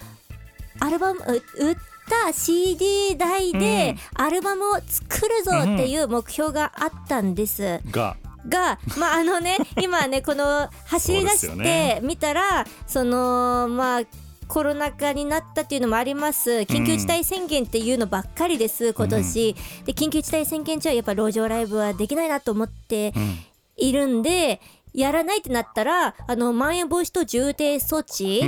[0.79, 1.90] アルバムう売った
[2.33, 7.79] CD 代でアルバムを作るぞっていう目標があったんです。
[7.91, 8.17] が。
[8.47, 14.01] がまああのね 今ねこの走り出してみたらそのまあ
[14.47, 16.49] コロナ禍になったっていうのもあります。
[16.51, 19.55] 緊急事態宣言っていうのばっかりです今年、
[19.85, 23.39] で緊急事態宣言中はやっぱ路上ライブはできないなと思ってうん。
[23.77, 24.59] いるんで、
[24.93, 28.43] やらないってなったらあのまん延防止等重点措置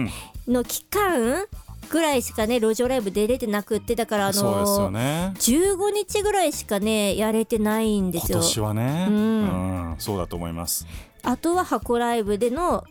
[0.47, 1.45] の期間
[1.89, 8.43] ぐらいしかね路上ライブ出れてなくってだからあそうですよの、ね15日ぐらいしかねやれてないんです今よ。
[8.43, 9.91] 年はね、うん。
[9.91, 9.95] うん。
[9.99, 10.87] そうだと思います。
[11.23, 12.83] あとは箱ライブでの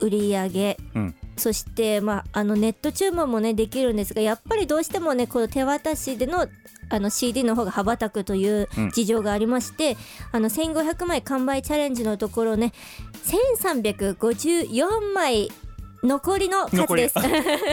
[0.00, 0.78] 売り上げ。
[0.94, 1.14] うん。
[1.36, 6.46] そして、まあ、あのネット注文もねできるんですがやっぱりどうしてもねこの手渡しでの
[6.90, 8.90] あの CD の方が羽ばたくといううん。
[8.90, 9.96] 事情がありまして、
[10.32, 12.72] あの1500枚完売チャレンジのところね
[13.24, 15.50] 1354枚
[16.04, 17.14] 残りの数です。
[17.14, 17.28] 残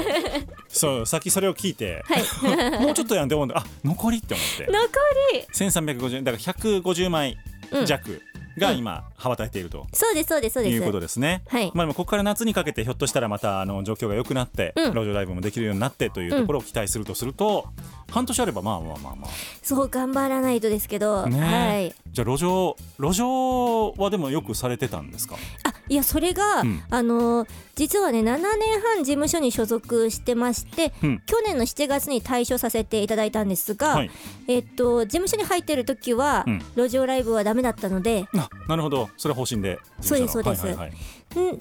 [0.69, 4.65] そうさっきそれを聞いて、はい、 もうちょっとやんで思うんであ残りって思って。
[4.71, 4.87] 残
[5.33, 5.45] り。
[5.53, 7.37] 1350だから150枚
[7.85, 8.21] 弱
[8.57, 9.85] が今羽ばたいていると。
[9.93, 10.75] そうですそうですそうです。
[10.75, 11.43] いうことですね。
[11.47, 11.71] はい。
[11.73, 14.93] まあでもここから夏にかけてひょっとしたらまたあの状況が良くなって、うん。
[14.93, 17.67] 路上ライブもできるようになってというところを期待するとすると、
[18.11, 19.29] 半年あればまあまあまあまあ。
[19.63, 21.39] そう頑張らないとですけど、ね。
[21.39, 21.95] はい。
[22.11, 25.35] じゃあ路上路上はでもよくされてたんですか？
[25.63, 26.83] あいやそれが、うん。
[26.89, 28.37] あのー実はね7年
[28.81, 31.23] 半事務所に所属してまして、うん。
[31.25, 34.11] 去年の7月に退所させていただいたんですが、はい。
[34.47, 36.59] えっと事務所に入ってる時は、うん。
[36.75, 39.09] 路上ライブはダメだったのであなるほど。
[39.17, 40.65] それは方針でそうですそうです。
[40.65, 40.91] はいはいはい。
[40.91, 40.93] ん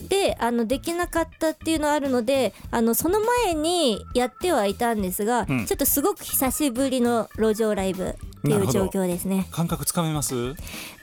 [0.09, 5.67] であのできなかったっていうのはあるのであのその前にやってはいたんですが、うん。
[5.67, 9.47] ちょっとすごく久しぶりの路上ライブっていう状況ですね。
[9.51, 10.55] 感覚つかめます？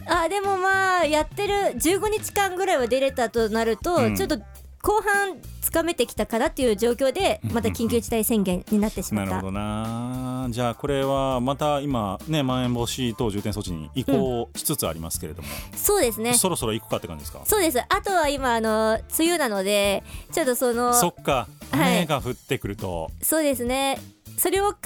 [0.06, 4.16] あでもまあやってる15日間ぐらいは出れたとなると、うん。
[4.16, 4.40] ちょっと
[4.88, 9.32] 後半つかめてきたかなっていう状況でまた緊急事態宣言になってしまった。
[9.32, 10.48] なるほどな。
[10.50, 16.36] じゃあこれはまた今ねまん延防止等重点措置に移行しつつありますけれども、そうですね。
[16.36, 17.42] そろそろ行くかって感じですか？
[17.44, 17.80] そうです。
[17.82, 21.50] あとは今あの梅雨なのでちょっとそのそっか。
[21.70, 24.00] はい雨が降ってくると、そうですね
[24.38, 24.78] それを考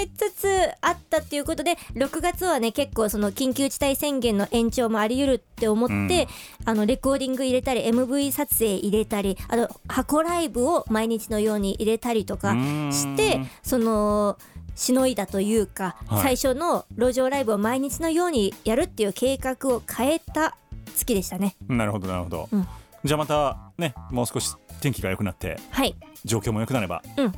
[0.00, 6.08] えつつあったっていうことで6月はね結構その緊急事態宣言の延長もあり得るって思って、うん。
[6.64, 12.52] あのレコーディング入れたり MV 撮影入れたりあと箱ライブを毎日のように入れたりとか
[12.90, 14.38] してその
[14.74, 16.22] しのいだというか、はい。
[16.22, 20.56] 最初の路上ライブを毎日のようにやるっていう計画を変えた
[20.94, 21.56] 月でしたね。
[21.68, 22.66] なるほどなるほど、うん。
[23.04, 27.32] じゃあまたねもう少し天気が良くなってはい、状況も良くなれば、うん。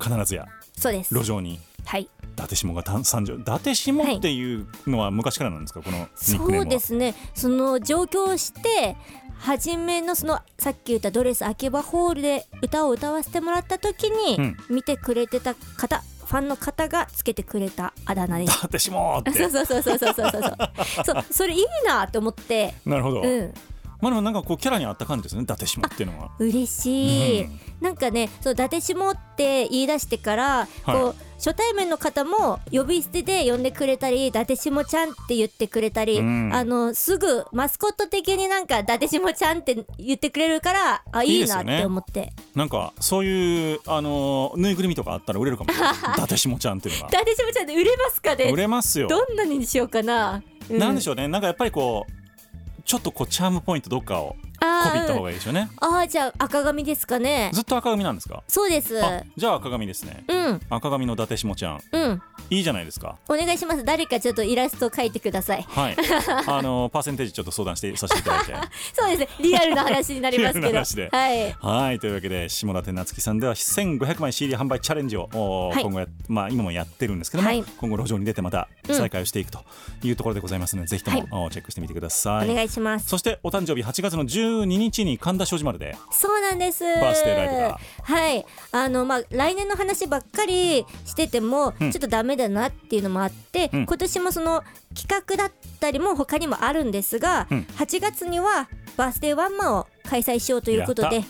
[0.00, 0.46] 必ずや
[0.76, 1.14] そうです。
[1.14, 1.60] 路上に。
[1.84, 2.02] はい。
[2.02, 7.14] 伊達下が参上伊達下っていうのは昔からなんですか、はい、このそうですね。
[7.34, 8.96] その上京して
[9.38, 18.58] 初めのそのさっき言ったドレス秋葉ホールで歌を歌わせてもらった時に見てくれてた方、うんファンの方がつけてくれたあだ名です。
[18.64, 21.04] そうそうそうそうそうそうそう。
[21.04, 21.24] そう。
[21.30, 22.74] それいいなと思って。
[22.86, 23.20] なるほど。
[23.20, 23.54] うん、
[24.02, 26.32] まあでもなんかこうキャラに合った感じですね伊達下っていうのは。
[26.40, 27.60] 嬉しい、うん。
[27.80, 36.50] なんかねそう伊達下って言い出してから、こう初対面の方も呼び捨てで呼んでくれたり伊達下ちゃんって言ってくれたり、うん。
[36.52, 42.32] あのすぐマスコット的になんか伊達下ちゃんって言ってくれるからあいいなって思って。
[42.56, 49.06] なんかそういうあのぬいぐるみとかあったら売れるかも伊達下ちゃんっていうの 伊達下ちゃんって売れますかが売ねれますよ。
[49.06, 51.28] どんなにしようかな、うなんでしょうね。
[51.28, 52.21] なんかやっぱりこう
[52.84, 55.68] ちょっとこうチャームポイントどっかをあこびった方ーがいいですよね。
[55.78, 56.08] あー。
[56.08, 57.50] じゃあ赤髪ですかね。
[57.52, 58.42] ずっと赤髪なんですか？
[58.48, 59.04] そうです。
[59.04, 60.24] あじゃあ赤髪ですね。
[60.28, 60.60] うん。
[60.70, 61.80] 赤髪の伊達下ちゃん。
[61.92, 62.22] うん。
[62.50, 63.16] いいじゃないですか。
[63.28, 63.84] お願いします。
[63.84, 65.62] 誰かちょっとイラスト描いてください。
[65.68, 65.96] はい。
[66.46, 68.54] あのパーセンテージちょっと相談してさせていただいて。
[68.94, 69.28] そうですね。
[69.40, 70.60] リアルな話になりますけど。
[70.60, 71.08] リアルな話で。
[71.10, 71.52] はい。
[71.60, 71.98] はい。
[71.98, 75.82] というわけで下館夏樹さんでは1500枚 CD 販売チャレンジを、おはい。
[75.82, 77.64] 今後やまあ今もやってるんですけども、はい。
[77.78, 78.96] 今後路上に出てまたうん。
[78.96, 79.60] 再開をしていくと
[80.02, 82.50] いうところでございますので、ぜひとも、チェックしてみてください。
[82.50, 83.08] お願いします。
[83.08, 84.26] そしてお誕生日8月の
[84.60, 85.96] 12日に神田庄司丸で。
[86.10, 86.84] そうなんです。
[86.84, 87.80] バースデーライブが。
[88.02, 88.46] はい。
[88.72, 91.90] あのまあ来年の話ばっかりしてても、うん。
[91.90, 93.86] ちょっとダメだなっていうのもあって、うん。
[93.86, 94.62] 今年もその
[94.94, 97.66] 企画だったりも他にもあるんですが、うん。
[97.78, 101.24] 8月にはバースデーワンマンを開催しようということやで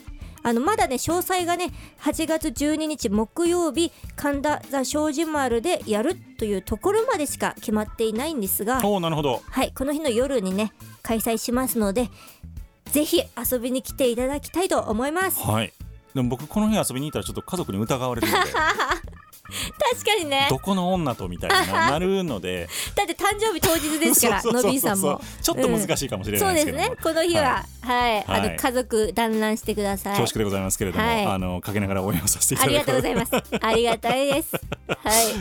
[0.45, 1.67] あのまだね詳細がね
[2.01, 9.41] 8月12日木曜日神田ザ庄司丸でやるというところまでしか決まっていないんですがおおなるほど。
[9.49, 12.09] はいこの日の夜にね開催しますので
[12.93, 15.41] ぜひ遊びに来ていただきたいと思います。
[15.41, 15.73] はい。
[16.15, 18.51] でも僕この日遊びに行ったらちょっと家族に疑われるので
[19.93, 20.47] 確かにね。
[20.51, 22.69] どこの女とみたいにな なるので。
[22.95, 24.73] だって誕生日当日ですからそうそうそうそう。
[24.73, 25.21] のびーさんも。
[25.43, 27.03] ちょっと難しいかもしれそうないでけども、ですすね。
[27.03, 28.51] この日ははい、あはい。
[28.51, 30.17] の家族団らんしてください。
[30.17, 31.27] 恐縮でございますけれども、はい。
[31.27, 33.33] あのかけながら応援をさせていたあだくりがとうございます。
[33.61, 34.53] ありがたいです。
[34.55, 34.61] は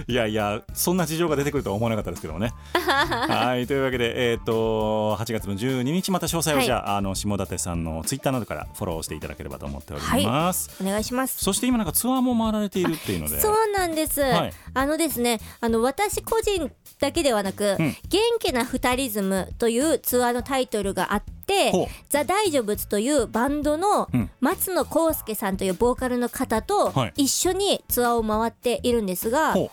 [0.07, 0.11] い。
[0.11, 2.53] いやいやそんな事情が出てくるとは思わなかったですけどもね。
[2.73, 3.67] はい。
[3.67, 6.65] というわけでえっ、と8月の12日また詳細をはい。
[6.65, 14.53] じゃあ,、あの下館さんのツイッターなどからフォローしていただければと思っております、お願いしますそして今なんかツアーも回られているっていうのでそうなんです、はい。
[14.73, 17.95] あのですねあの私個人だけではなく、うん。
[18.07, 21.71] 元気な二人ズムというツアーのタイトルがあって
[22.09, 24.29] ザ・大丈夫というバンドのうん。
[24.39, 27.13] 松野康介さんというボーカルの方とはい。
[27.23, 29.71] 一緒にツアーを回っているんですが、ほう。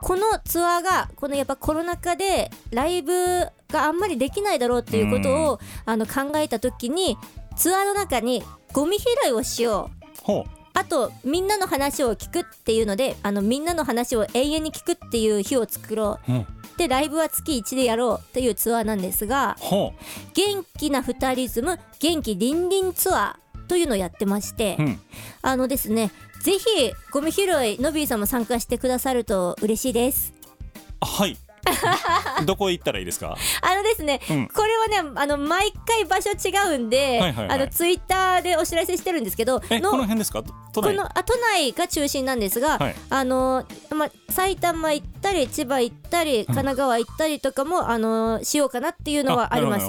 [0.00, 3.12] このツアーがこのやっぱコロナ禍でライブ
[3.68, 7.18] があんまりできないだろうっていうことをあの考えた時に
[7.56, 8.42] ツアーの中に
[8.72, 10.24] ゴミ拾いをしよう。
[10.24, 10.46] ほ
[10.78, 19.92] あとみんなの話を聞くっていうのであのみんなの話を永遠に聞くっていう日を作ろう、うん、うでライブは月1でやろうっていうツアーなんですがほ
[20.34, 25.00] 元気な二人ズム元気リンリンツアーというのをやってまして、う、うん、
[25.42, 26.12] あのですね
[26.42, 26.64] ぜひ
[27.10, 30.32] ゴミ拾いのびーさんも参加してくださると嬉しいです。
[31.00, 31.36] はい
[32.46, 33.36] どこ行ったらいいですか？
[33.62, 34.48] あのですね、うん。
[34.48, 37.58] これはねあの毎回場所違うんで、はいはいはい。
[37.60, 40.42] あのツイッターでお知らせしてるんですけどえこの辺ですか？
[40.72, 40.96] 都内？
[40.96, 42.94] このあ都内が中心なんですが、はい。
[43.10, 49.86] あのまあ、埼玉行ったり千葉行ったり神奈川行ったりとかも、あのしようかなっていうのはあります。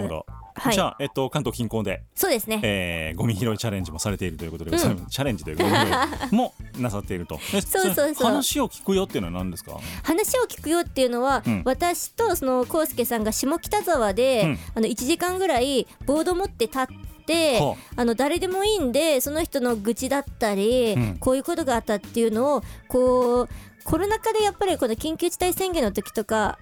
[0.60, 0.74] はい。
[0.74, 2.60] じゃあ、えっと、関東近郊で、そうですね。
[2.64, 4.78] えー、ゴミ拾いチャレンジもされているということで、うん。
[4.78, 8.08] チャレンジというかゴミ拾いもなさっているとえそうそうそう。
[8.10, 9.78] れ話を聞くよっていうのは何ですか？
[10.04, 11.62] 話を聞くよっていうのは、うん。
[11.66, 14.60] 私とその康介さんが下北沢で、うん。
[14.76, 16.86] あの1時間ぐらいボード持って立っ
[17.26, 21.18] てはあの誰でもいいんでその人の愚痴だったり、うん。
[21.20, 23.50] こういうことがあったっていうのをこう
[23.84, 26.60] コロナ禍でやっぱりこの緊急事態宣言の時とか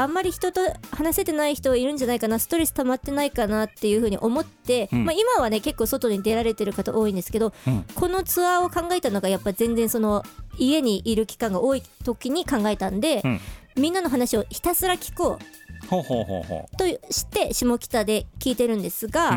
[0.00, 5.04] あんまり人と話せてない人いるんじゃないかなストレス溜まってないかなっていうふうに思って、うん。
[5.04, 7.84] まあ、今はね結構外に出られてる方多いんですけど、うん。
[7.94, 10.22] このツアーを考えたのがやっぱ全然その
[10.56, 13.40] 家にいる期間が多い時に考えたんで、うん。
[13.76, 19.36] みんなの話をひたすら聞こうほうほうほうほとして下北で聞いてるんですが、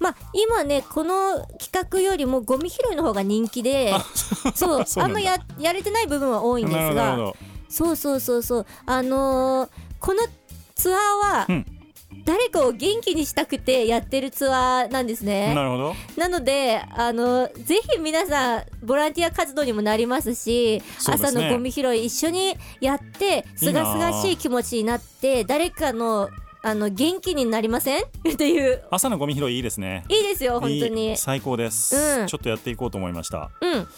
[0.00, 3.92] まあ今ねこの企画よりもゴミ拾いの方が人気で
[4.54, 7.36] そうあんまややれてない部分は多いんですがど。
[7.74, 8.66] そうそうそうそう。
[8.86, 10.20] あのーこの
[10.74, 11.66] ツアーはうん。
[12.24, 15.54] 誰かを元気にしたくてやってるツアーなんですね。
[15.54, 15.94] なるほど。
[16.16, 20.84] なのであのぜひ皆さんボランティア活動にもなりますしね。
[21.06, 26.30] 朝のゴミ拾い一緒にやってすがすがしい気持ちになって誰かの
[26.62, 28.04] あの元気になりません？
[28.32, 28.84] っていう。
[28.90, 30.04] 朝のゴミ拾いいいですね。
[30.08, 31.16] いいですよ本当に。
[31.16, 32.26] 最高です、うん。
[32.26, 33.50] ちょっとやっていこうと思いました。
[33.60, 33.88] うん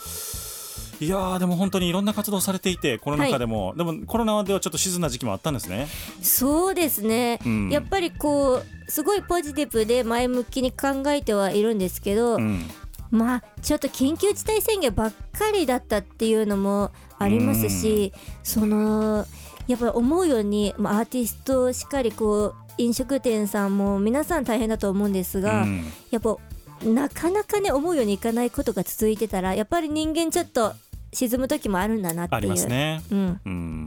[1.00, 5.88] いやーでも本当にいろんな活動されていてコロナ禍でも、でもコロナではちょっと静な時期もあったんですね。
[6.22, 7.70] そうですね、うん。
[7.70, 12.64] やっぱりこうすごいポジティブで前向きに考えてはいるんですけど、うん。
[13.10, 19.26] まあちょっと緊急事態宣言ばっかりだったっていうのもありますし、その
[19.68, 25.84] やっぱり思うように、まあ、アーティストしっかりこう飲食店さんも皆さん大変だと思うんですが、うん。
[26.10, 26.36] やっぱ
[26.84, 30.74] なかなかね思うようにいかないことが続いてたらやっぱり人間ちょっと
[31.16, 32.36] 沈む時もあるんだなっていう。
[32.36, 33.00] ありますね。
[33.10, 33.84] うん、うん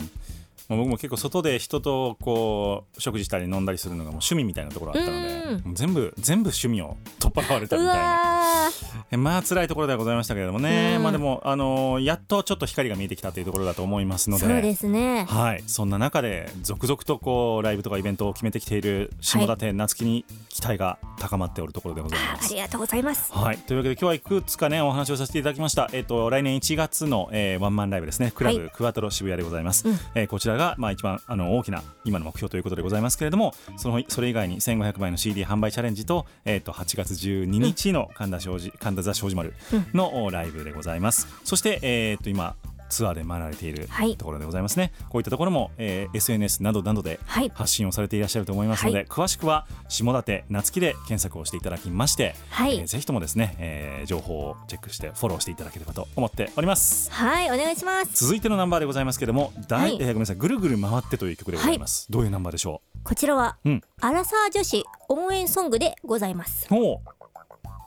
[0.68, 5.76] まあ僕も結構外で人とこう食事したり飲んだりするのがもう趣味みたいなところあったのでうん。
[5.76, 8.72] 全部全部趣味を取っ払われたみうたいな。
[9.18, 11.04] まあ辛いところではございましたけれどもね、うん。
[11.04, 14.45] まあでもあのーやっとちょっと光が見えてきたというところだと思いますので。
[14.45, 15.26] そうですね。
[15.28, 22.52] はい、そんな中で続々とこうライブとかイベントを決めてきている下館夏樹に期待が高まっておるところでございます。
[22.52, 23.32] ありがとうございます。
[23.34, 28.32] はい、というわけで今日はいくつかねお話をさせていただきました、えっと来年1月の、えーワンマンライブですね。
[28.32, 28.70] クラブ、はい。
[28.70, 30.00] クワトロ渋谷でございます、うん。
[30.16, 39.54] えーこちらが、まあ、一番あの大きな今の目標ということでございますけれどもそのそれ以外に1500枚の CD 販売チャレンジと,、えっと8月12日の神田庄司神田座庄司丸
[39.94, 42.56] のおライブでございます、そして、えっと今
[42.90, 44.18] ツアーで回られているはい。
[44.18, 47.52] ところでございますね、こういったところも、えー SNS などなどではい。
[47.54, 49.06] 発信をされていらっしゃると思いますので、はい。
[49.06, 52.80] 詳しくは下館夏樹で検索をしていただきまして、はい。
[52.80, 57.12] えーぜひともですね、えー情報をチェックしてフォローしていただければと思っております。
[57.12, 58.26] はいお願いします。
[58.26, 59.94] 続いてのナンバーでございますけれども、大はい。
[59.94, 63.82] えーごめんなさいぐるぐる回ってという曲でございます、どういうナンバーでしょこちらは、うん。
[64.02, 66.68] アラサー女子応援ソングでございます。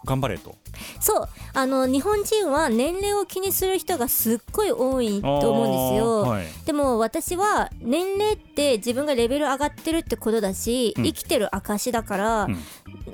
[0.04, 0.56] 頑張れと。
[1.00, 1.28] そう。
[1.54, 6.46] あの日本人は年齢を気にする人がすっごい多いと思うんですよ、はい。
[6.66, 11.04] でも私は年齢って自分がレベル上がってるってことだし、うん。
[11.04, 12.58] 生きてる証だから、うん。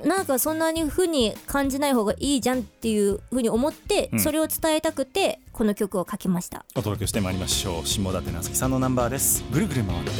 [0.07, 4.19] なんかそんなに風に感じない方がいいじゃんっていう風に思って、うん。
[4.19, 6.65] それを伝えたくてこの曲を書きました。
[6.75, 7.85] お届けしてまいりましょう。
[7.85, 9.43] 下館夏樹さんのナンバーです。
[9.51, 10.11] ぐるぐる回って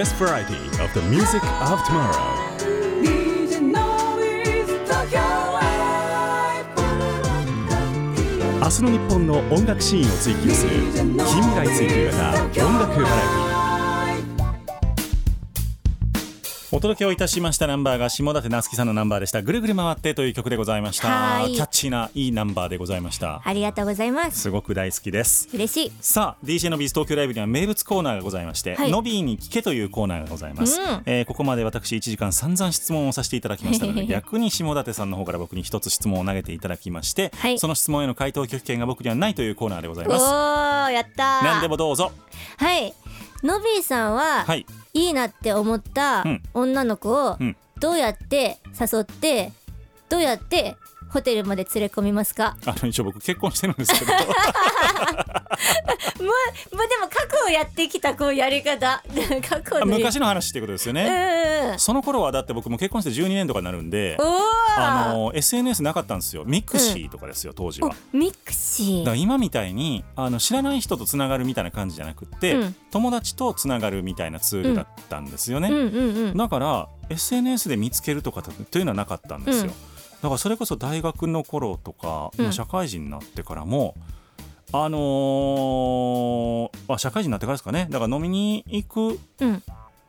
[0.00, 2.38] best variety of the music of tomorrow
[3.02, 3.60] DJ
[8.60, 13.59] 明日の日本の音楽シーンを追求する近未来追求型音楽バラエティ
[16.72, 21.08] お届けをいたしましたナンバーが下館夏樹さんのナンバーでした「ぐるぐる回って」という曲でございました。
[21.08, 21.52] はい。
[21.52, 23.42] キャッチーないいナンバーでございました。
[23.44, 24.42] ありがとうございます。
[24.42, 25.48] すごく大好きです。
[25.52, 25.92] 嬉しい。
[26.00, 28.90] さあ DJ のビーズ東京ライブには名物コーナーがございまして、はい。
[28.92, 31.02] ノビーに聞けというコーナーがございます、うん。
[31.06, 37.58] えーここまで私1時間散々質問をさせていただきましたので 逆に下館さんの方から僕に一つ質問を投げていただきまして、はい。
[37.58, 40.24] その質問への回答拒否権が僕にはないというコーナーでございおます。
[40.24, 41.44] ーやったー。
[41.44, 42.12] 何でもどうぞ。
[42.58, 42.94] はい
[43.42, 44.66] Nobby さんは、はい。
[44.92, 46.42] いいなって思ったうん。
[46.54, 47.56] 女の子をうん。
[47.78, 49.52] どうやって誘って
[50.10, 50.76] どうやって
[51.10, 52.56] ホテルまで連れ込みますか？
[52.66, 54.12] あの一応僕結婚してるんですけど。
[54.12, 54.18] も
[56.20, 59.02] うもうでも過去をやってきたこうやり方。
[59.48, 61.78] 過去の昔の話っていうことですようんね、うんうん。
[61.78, 64.16] その頃はだって僕も結婚して12年とかになるんで
[64.76, 66.44] あの SNS なかったんですよ。
[66.44, 67.94] ミクシーとかですよ、当時は。
[68.14, 68.98] お mixi。
[69.00, 72.76] だから今みたいにあの知らない人とつながるみたいな感じじゃなくって、うん。
[72.90, 75.86] 友達とつながるみたいなツールだったんですよね、うんうんう
[76.32, 79.89] んだから SNS で見つけるとかというのはなかったんですよ、うん
[80.22, 82.44] だからそれこそ大学の頃とか、うん。
[82.44, 83.94] まあ社会人になってからも
[84.72, 87.88] あのーあ社会人になってからですかね。
[87.90, 89.62] だから飲みに行くうん。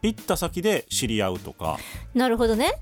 [0.04, 1.78] 行った先で知り合うとか。
[2.14, 2.74] なるほどね。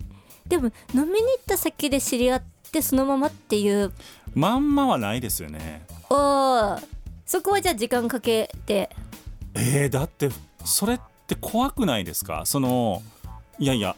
[0.48, 3.92] でも飲みに行った先で知り合ってそのままっていう。
[4.34, 5.86] まんまはないですよね。
[6.10, 6.84] おー。
[7.26, 8.90] そこはじゃあ時間かけて。
[9.54, 10.30] えー、だって
[10.66, 12.44] それって怖くないですか？
[12.46, 13.02] その
[13.60, 13.96] いやいや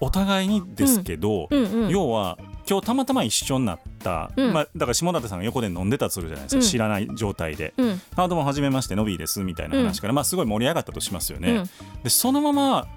[0.00, 1.88] お互いにですけど、うんうん。
[1.88, 2.36] 要は
[2.68, 4.52] 今日たまたま一緒になった、うん。
[4.52, 6.66] まあ、だから下館さんが横で飲んでたとするじゃないですか、うん。
[6.68, 7.72] 知らない状態で。
[7.76, 11.52] うん「あどうもはじめましてノビーです」みたいな話から、まあ、すごい盛り上がったとしますよね。
[11.52, 11.70] うん。
[12.02, 12.88] でそのまま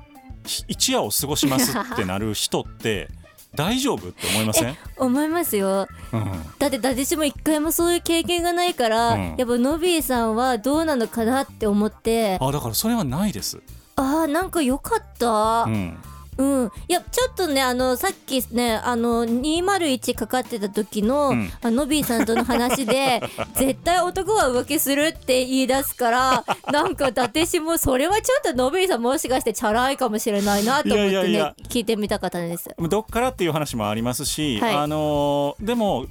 [0.46, 3.10] ひ一夜を過ごしますってなる人って
[3.56, 5.88] 大丈夫って思いません、思いますよ。
[6.14, 6.32] うん。
[6.60, 9.36] だって私も一回もそういう経験がないから、うん。
[9.38, 12.38] やっぱノビーさんはどうなのかなって思って。
[12.40, 13.60] あだからそれはないです。
[13.96, 15.64] あーなんか良かった。
[15.64, 15.98] うん
[16.40, 23.22] うん、いやちょっとねあのさっきねあの201かかってた時の、うんあのビーさんとの話で
[23.56, 32.70] 絶対男は浮気するって言い出すからなんか伊達氏もそれはちょっとノビーさんもしかしてチャラいかもしれないなと思ってね聞いてみたかったんです。
[32.78, 36.06] どっからっていう話もありますし、はいあのーでも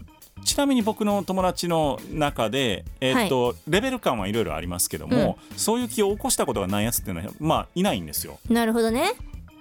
[0.45, 8.39] ちなみに僕の友達の中で、えーっとレベル感はいろいろありますけども、そういう気を起こしたことがないやつっていうのはまあいないんですよ。
[8.49, 9.13] なるほどね。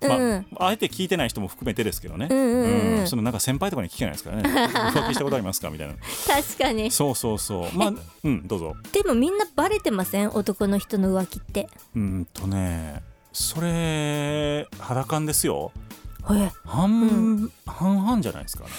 [0.01, 2.67] うん、まあ、あえて聞いてない人も含めてですけどね、うんうんう
[2.97, 3.07] んうん。
[3.07, 4.43] そのなんか先輩とかに聞けないですからね。
[4.93, 5.69] 浮気したことありますか？
[5.69, 5.95] みたいな。
[6.27, 6.91] 確かに。
[6.91, 7.77] そうそうそう。
[7.77, 7.93] まあ
[8.23, 8.75] うんどうぞ。
[8.91, 10.29] でもみんなバレてません？
[10.29, 11.69] 男の人の浮気って。
[11.95, 13.01] うんとね
[13.33, 15.71] それ肌感ですよ。
[16.29, 16.51] え。
[16.65, 18.65] 半,、半々じゃないですか。
[18.65, 18.69] ね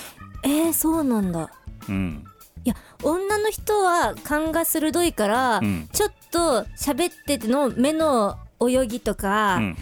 [0.45, 1.51] えー、そうなんだ。
[1.89, 2.25] うん。
[2.65, 5.89] いや女の人は勘が鋭いから、うん。
[5.93, 9.77] ちょっと喋ってての目の泳ぎとか、うん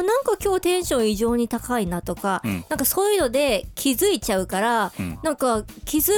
[0.00, 2.64] あなんか今日テンション異常に高いなとか、うん。
[2.68, 5.18] なんかそういうので気づいちゃうから、うん。
[5.22, 6.12] なんか気づ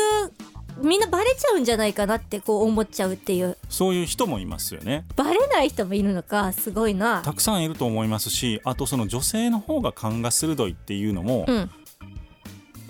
[0.81, 3.57] みんなバレちゃうんじゃないかなってこう思っちゃうっていう。
[3.69, 5.05] そういう人もいますよね。
[5.17, 7.23] バレない人もいるのかすごいな。
[7.23, 11.71] たくさんいると思いますしあとその女性の方が勘が鋭いっていうのも、うん。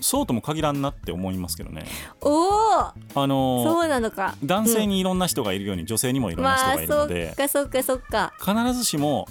[0.01, 1.85] そうとも限らんなって思いますけどね。
[2.21, 4.35] おおあのそうなのか。
[4.43, 8.33] 男性にいろんな人がいるように女性にもいろんな人まあがいるので、そっかそっかそっか。
[8.39, 9.27] 必ずしも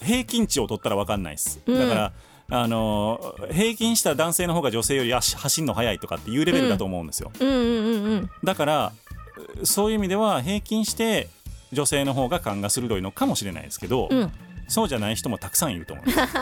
[0.00, 1.78] 平均値を取ったら分かんないです、うん。
[1.78, 2.12] だから
[2.50, 8.30] あの平均した男性の方が女性より足走るの速いとかっていうレベルだと思うんですよ、うんうんうんうん。
[8.42, 8.92] だから
[9.64, 11.28] そういう意味では平均して
[11.72, 14.32] 女性の方が勘が鋭いのかもしれないですけど、うん。
[14.68, 16.34] そうじゃない人もたくさんいると思います、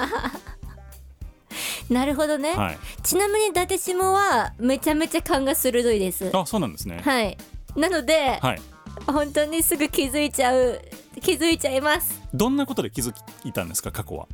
[1.93, 6.31] なるほどね、はい、ちなみに伊達下はめちゃめちゃ勘が鋭いです。
[6.35, 7.01] あそうなんですね。
[7.05, 7.37] はい。
[7.77, 8.61] なので、はい
[9.07, 10.81] 本当にすぐ気づいちゃう
[11.21, 12.21] 気づいちゃいます。
[12.35, 14.27] どんなことで気づいたんですか過去は、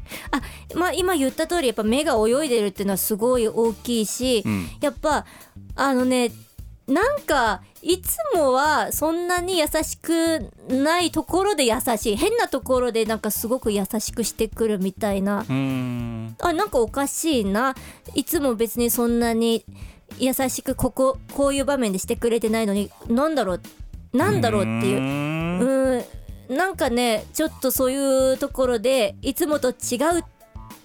[0.75, 4.67] まあ今言った通りやっぱ目が泳いでるっていうのはすごい大きいし、うん。
[4.81, 5.25] やっぱ
[5.77, 6.33] あのね
[6.87, 12.17] なんかいつもはそんなに優しくないところで優しい。
[12.17, 15.41] 変なところでなんかすごく優しくしてくるみたいな。
[15.41, 17.75] あなんかおかしいな。
[18.15, 19.65] いつも別にそんなに
[20.19, 23.61] 優しくこここういう場面でしてくれてないのになんだろう
[24.13, 25.01] なんだろうっていう。
[25.01, 26.05] うん。
[26.57, 30.25] なんかねちょっとそういうところでいつもと違うっ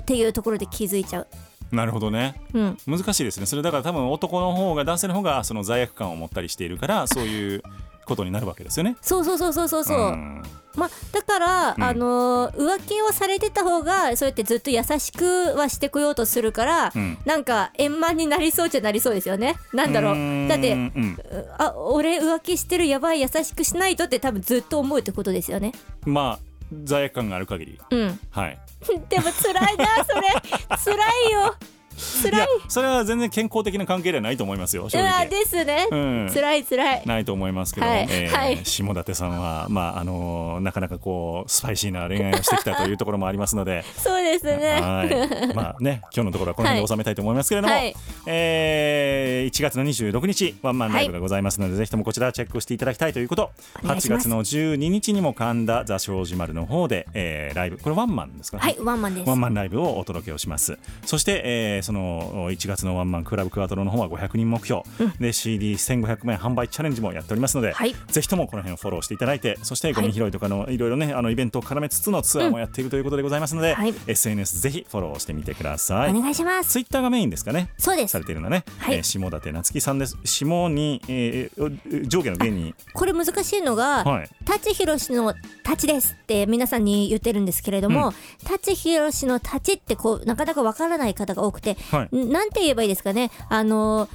[0.05, 1.27] ていうところで気づいちゃう。
[1.71, 2.35] なるほどね。
[2.53, 3.45] うん、難しいですね。
[3.45, 7.63] それだから多分男の方が男性の方がその罪悪感を持ったりしているからそういう
[8.07, 8.95] ことになるわけですよね。
[9.01, 9.83] そうそうそうそうそう。
[9.83, 10.43] そう、ん。
[10.75, 11.83] まあだから、うん。
[11.83, 17.17] あのー浮気をされてた方がそうやってずっと優しくはしてこようとするから、うん。
[17.25, 19.55] なんか円満になりそうじゃなりそうですよね。
[19.73, 20.47] なんだろう。
[20.47, 21.17] だってうん。
[21.57, 25.73] あ俺浮気してるやばい優しくしないとって多分ずっと思うってことですよね。
[26.05, 26.39] まあ
[26.83, 27.79] 罪悪感がある限り。
[27.91, 28.19] うん。
[28.31, 28.57] はい。
[29.09, 30.95] でも辛いなそれ。
[30.95, 30.95] 辛
[31.29, 31.55] いよ
[31.97, 32.47] 辛い。
[32.67, 34.87] それは全然健康的な関係ではないと思いますよ
[35.29, 36.29] ですね、うん。
[36.33, 37.03] 辛い辛い。
[37.05, 38.07] ないと思いますけど、はい。
[38.09, 38.65] えーはい。
[38.65, 44.81] 下館さんは、まああのーなかなかこうスパイシーな恋愛をしてきたというところもありますので、 そうですね。
[44.81, 47.95] はい、まあね今日のところはこの辺で収めたいと思いますけれども、はい。
[48.25, 53.51] えー1月の26日ワンマンライブがございますので、ぜひともこちらチェックしていただきたいということ。
[53.81, 54.27] 8お願いします。
[54.27, 57.77] 月の12日にも神田座正寺丸の方で、えーライブ。
[57.77, 59.29] これワンマンですかね、はいワンマンです。
[59.29, 60.77] ワンマンライブをお届けをします。
[61.05, 64.83] そして、えーその1月のワンマンクラブクワトロの方は500人目標、
[65.19, 67.95] で CD1500 名販売チャレンジもやっておりますので、はい。
[68.07, 73.93] ぜひともこの辺をフォローしていただいてそしてゴミ拾いとかのいろいろねあのイベントを絡めつつのツアーもやっているということでございますので、はい。
[74.05, 76.11] SNS ぜひフォローしてみてください。
[76.11, 76.71] お願いします。
[76.71, 77.69] ツイッターがメインですかね。
[77.77, 78.11] そうです。
[78.11, 78.95] されているのはね、はい。
[78.95, 80.17] えー下館夏樹さんです。
[80.25, 84.29] 下に、えー上下の下にこれ難しいのが、はい。
[84.45, 85.33] 舘ひろしの
[85.65, 88.13] 「立ちです」って皆さんに言ってるんですけれども、
[88.43, 92.15] 舘ひろしの「立ち」ってこうなかなかわからない方が多くて、はい。
[92.15, 93.31] んなんて言えばいいですかね？
[93.49, 94.09] あのー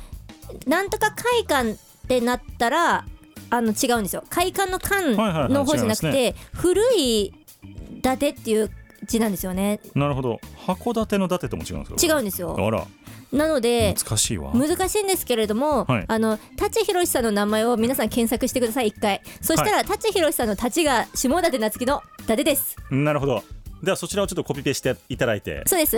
[0.69, 1.77] なんとか会館っ
[2.09, 3.07] てなったら
[3.49, 4.23] あの違うんですよ。
[4.29, 7.33] 会館の館はいはいはいの方じゃなくて、違い古い伊
[8.03, 8.71] 達っていう
[9.07, 9.81] 字なんですよね。
[9.95, 10.41] なるほど。
[10.67, 12.15] 函館の伊達とも違うんですか？
[12.15, 12.55] 違うんですよ。
[12.59, 12.87] あら。
[13.33, 14.53] なので難しいわ。
[14.53, 16.05] 難しいんですけれども、はい。
[16.07, 19.23] あの舘ひろしさんの名前を皆さん検索してください一回。
[19.41, 22.77] そしたら舘ひろしさんの「立ち」が下館夏樹の「伊達」です。
[22.91, 23.43] なるほど
[23.83, 25.63] ではそちらをちょっとコピペしていただいて。
[25.67, 25.97] そうです。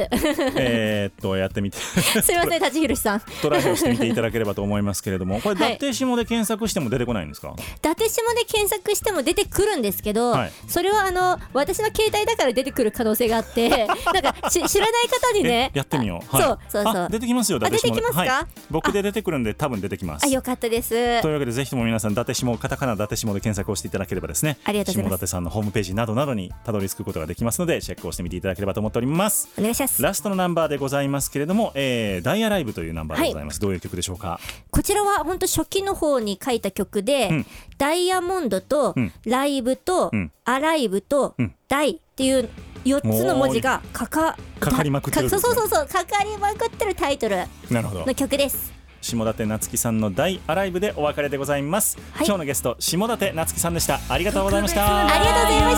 [0.57, 1.77] えーっとやってみて。
[2.23, 3.23] すいません舘ひろしさん。
[3.43, 5.41] トライをしてみていただければと思いますけれども。
[5.41, 10.53] これはい伊達下で検索しても出てこないんですか、伊達下で検索しても出てくるんですけど、はい。
[10.67, 15.71] それはあの私の携帯だから出てくる可能性があって なんかし知らない方にね。
[15.75, 17.03] えやってみよう、あはい、そうそうそう。
[17.05, 18.35] あ出てきますよ伊あ達下で出てきますか？
[18.35, 20.25] はい、僕で出てくるんで多分出てきます。
[20.25, 21.21] あよかったです。
[21.21, 24.57] というわけでぜひとも皆さん伊達下カタカナ伊達下で検索をしていただければですね。
[24.65, 25.11] ありがとうございます。
[25.11, 29.49] 下館さんのホームページなどなどにたどり着くことができますのでチェックをしてみていただければと思っております。
[29.59, 30.03] お願いします。
[30.03, 34.41] ラストのナンバーでございますけれども、えーダイヤライブというナンバーでございます、どういう曲でしょうか？
[34.71, 37.47] こちらは本当初期の方に書いた曲で、うん。
[37.79, 39.13] ダイヤモンドと、うん。
[39.27, 40.33] ライブと、うん。
[40.45, 41.55] アライブと、うん。
[41.69, 42.49] ダイっていう
[42.85, 47.37] 4つの文字がかかかかりまくってるねかそうそうそうそうかかりまくってるタイトル。
[47.71, 48.07] なるほど。
[48.07, 48.73] の曲です。
[49.01, 52.27] 下館夏樹さんの大アライブでお別れでございます、はい。
[52.27, 54.01] 今日のゲスト下館夏樹さんでした。
[54.09, 55.07] ありがとうございました。
[55.07, 55.71] ありがとうございま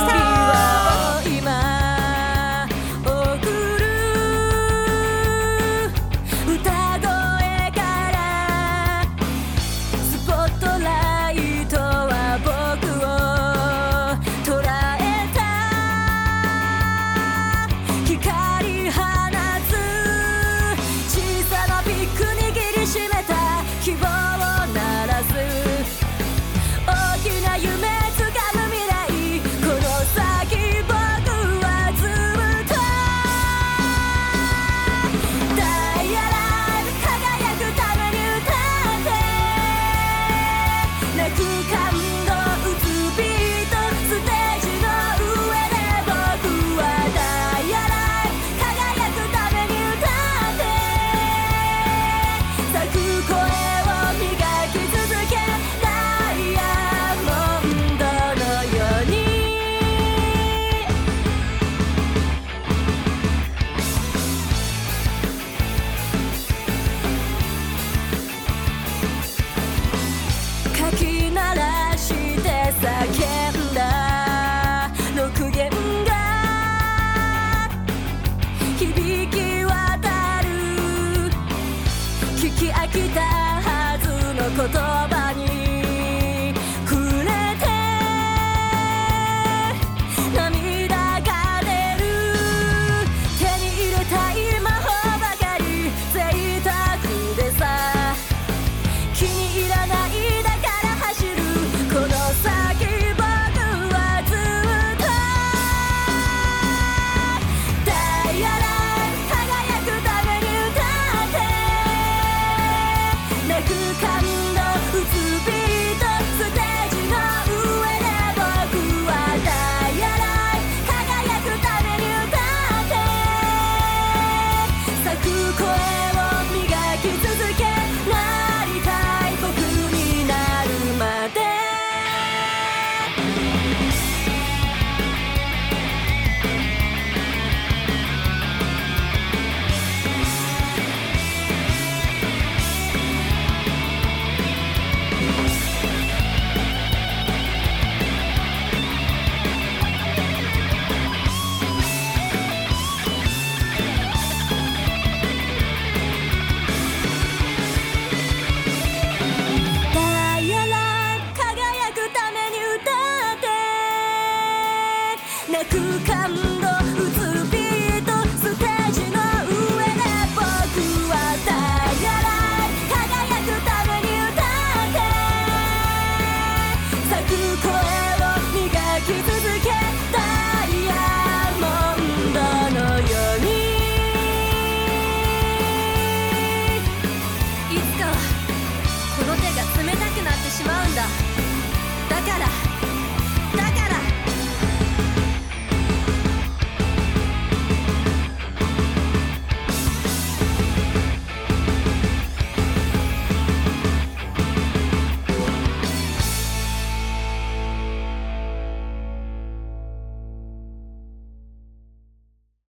[1.32, 1.65] した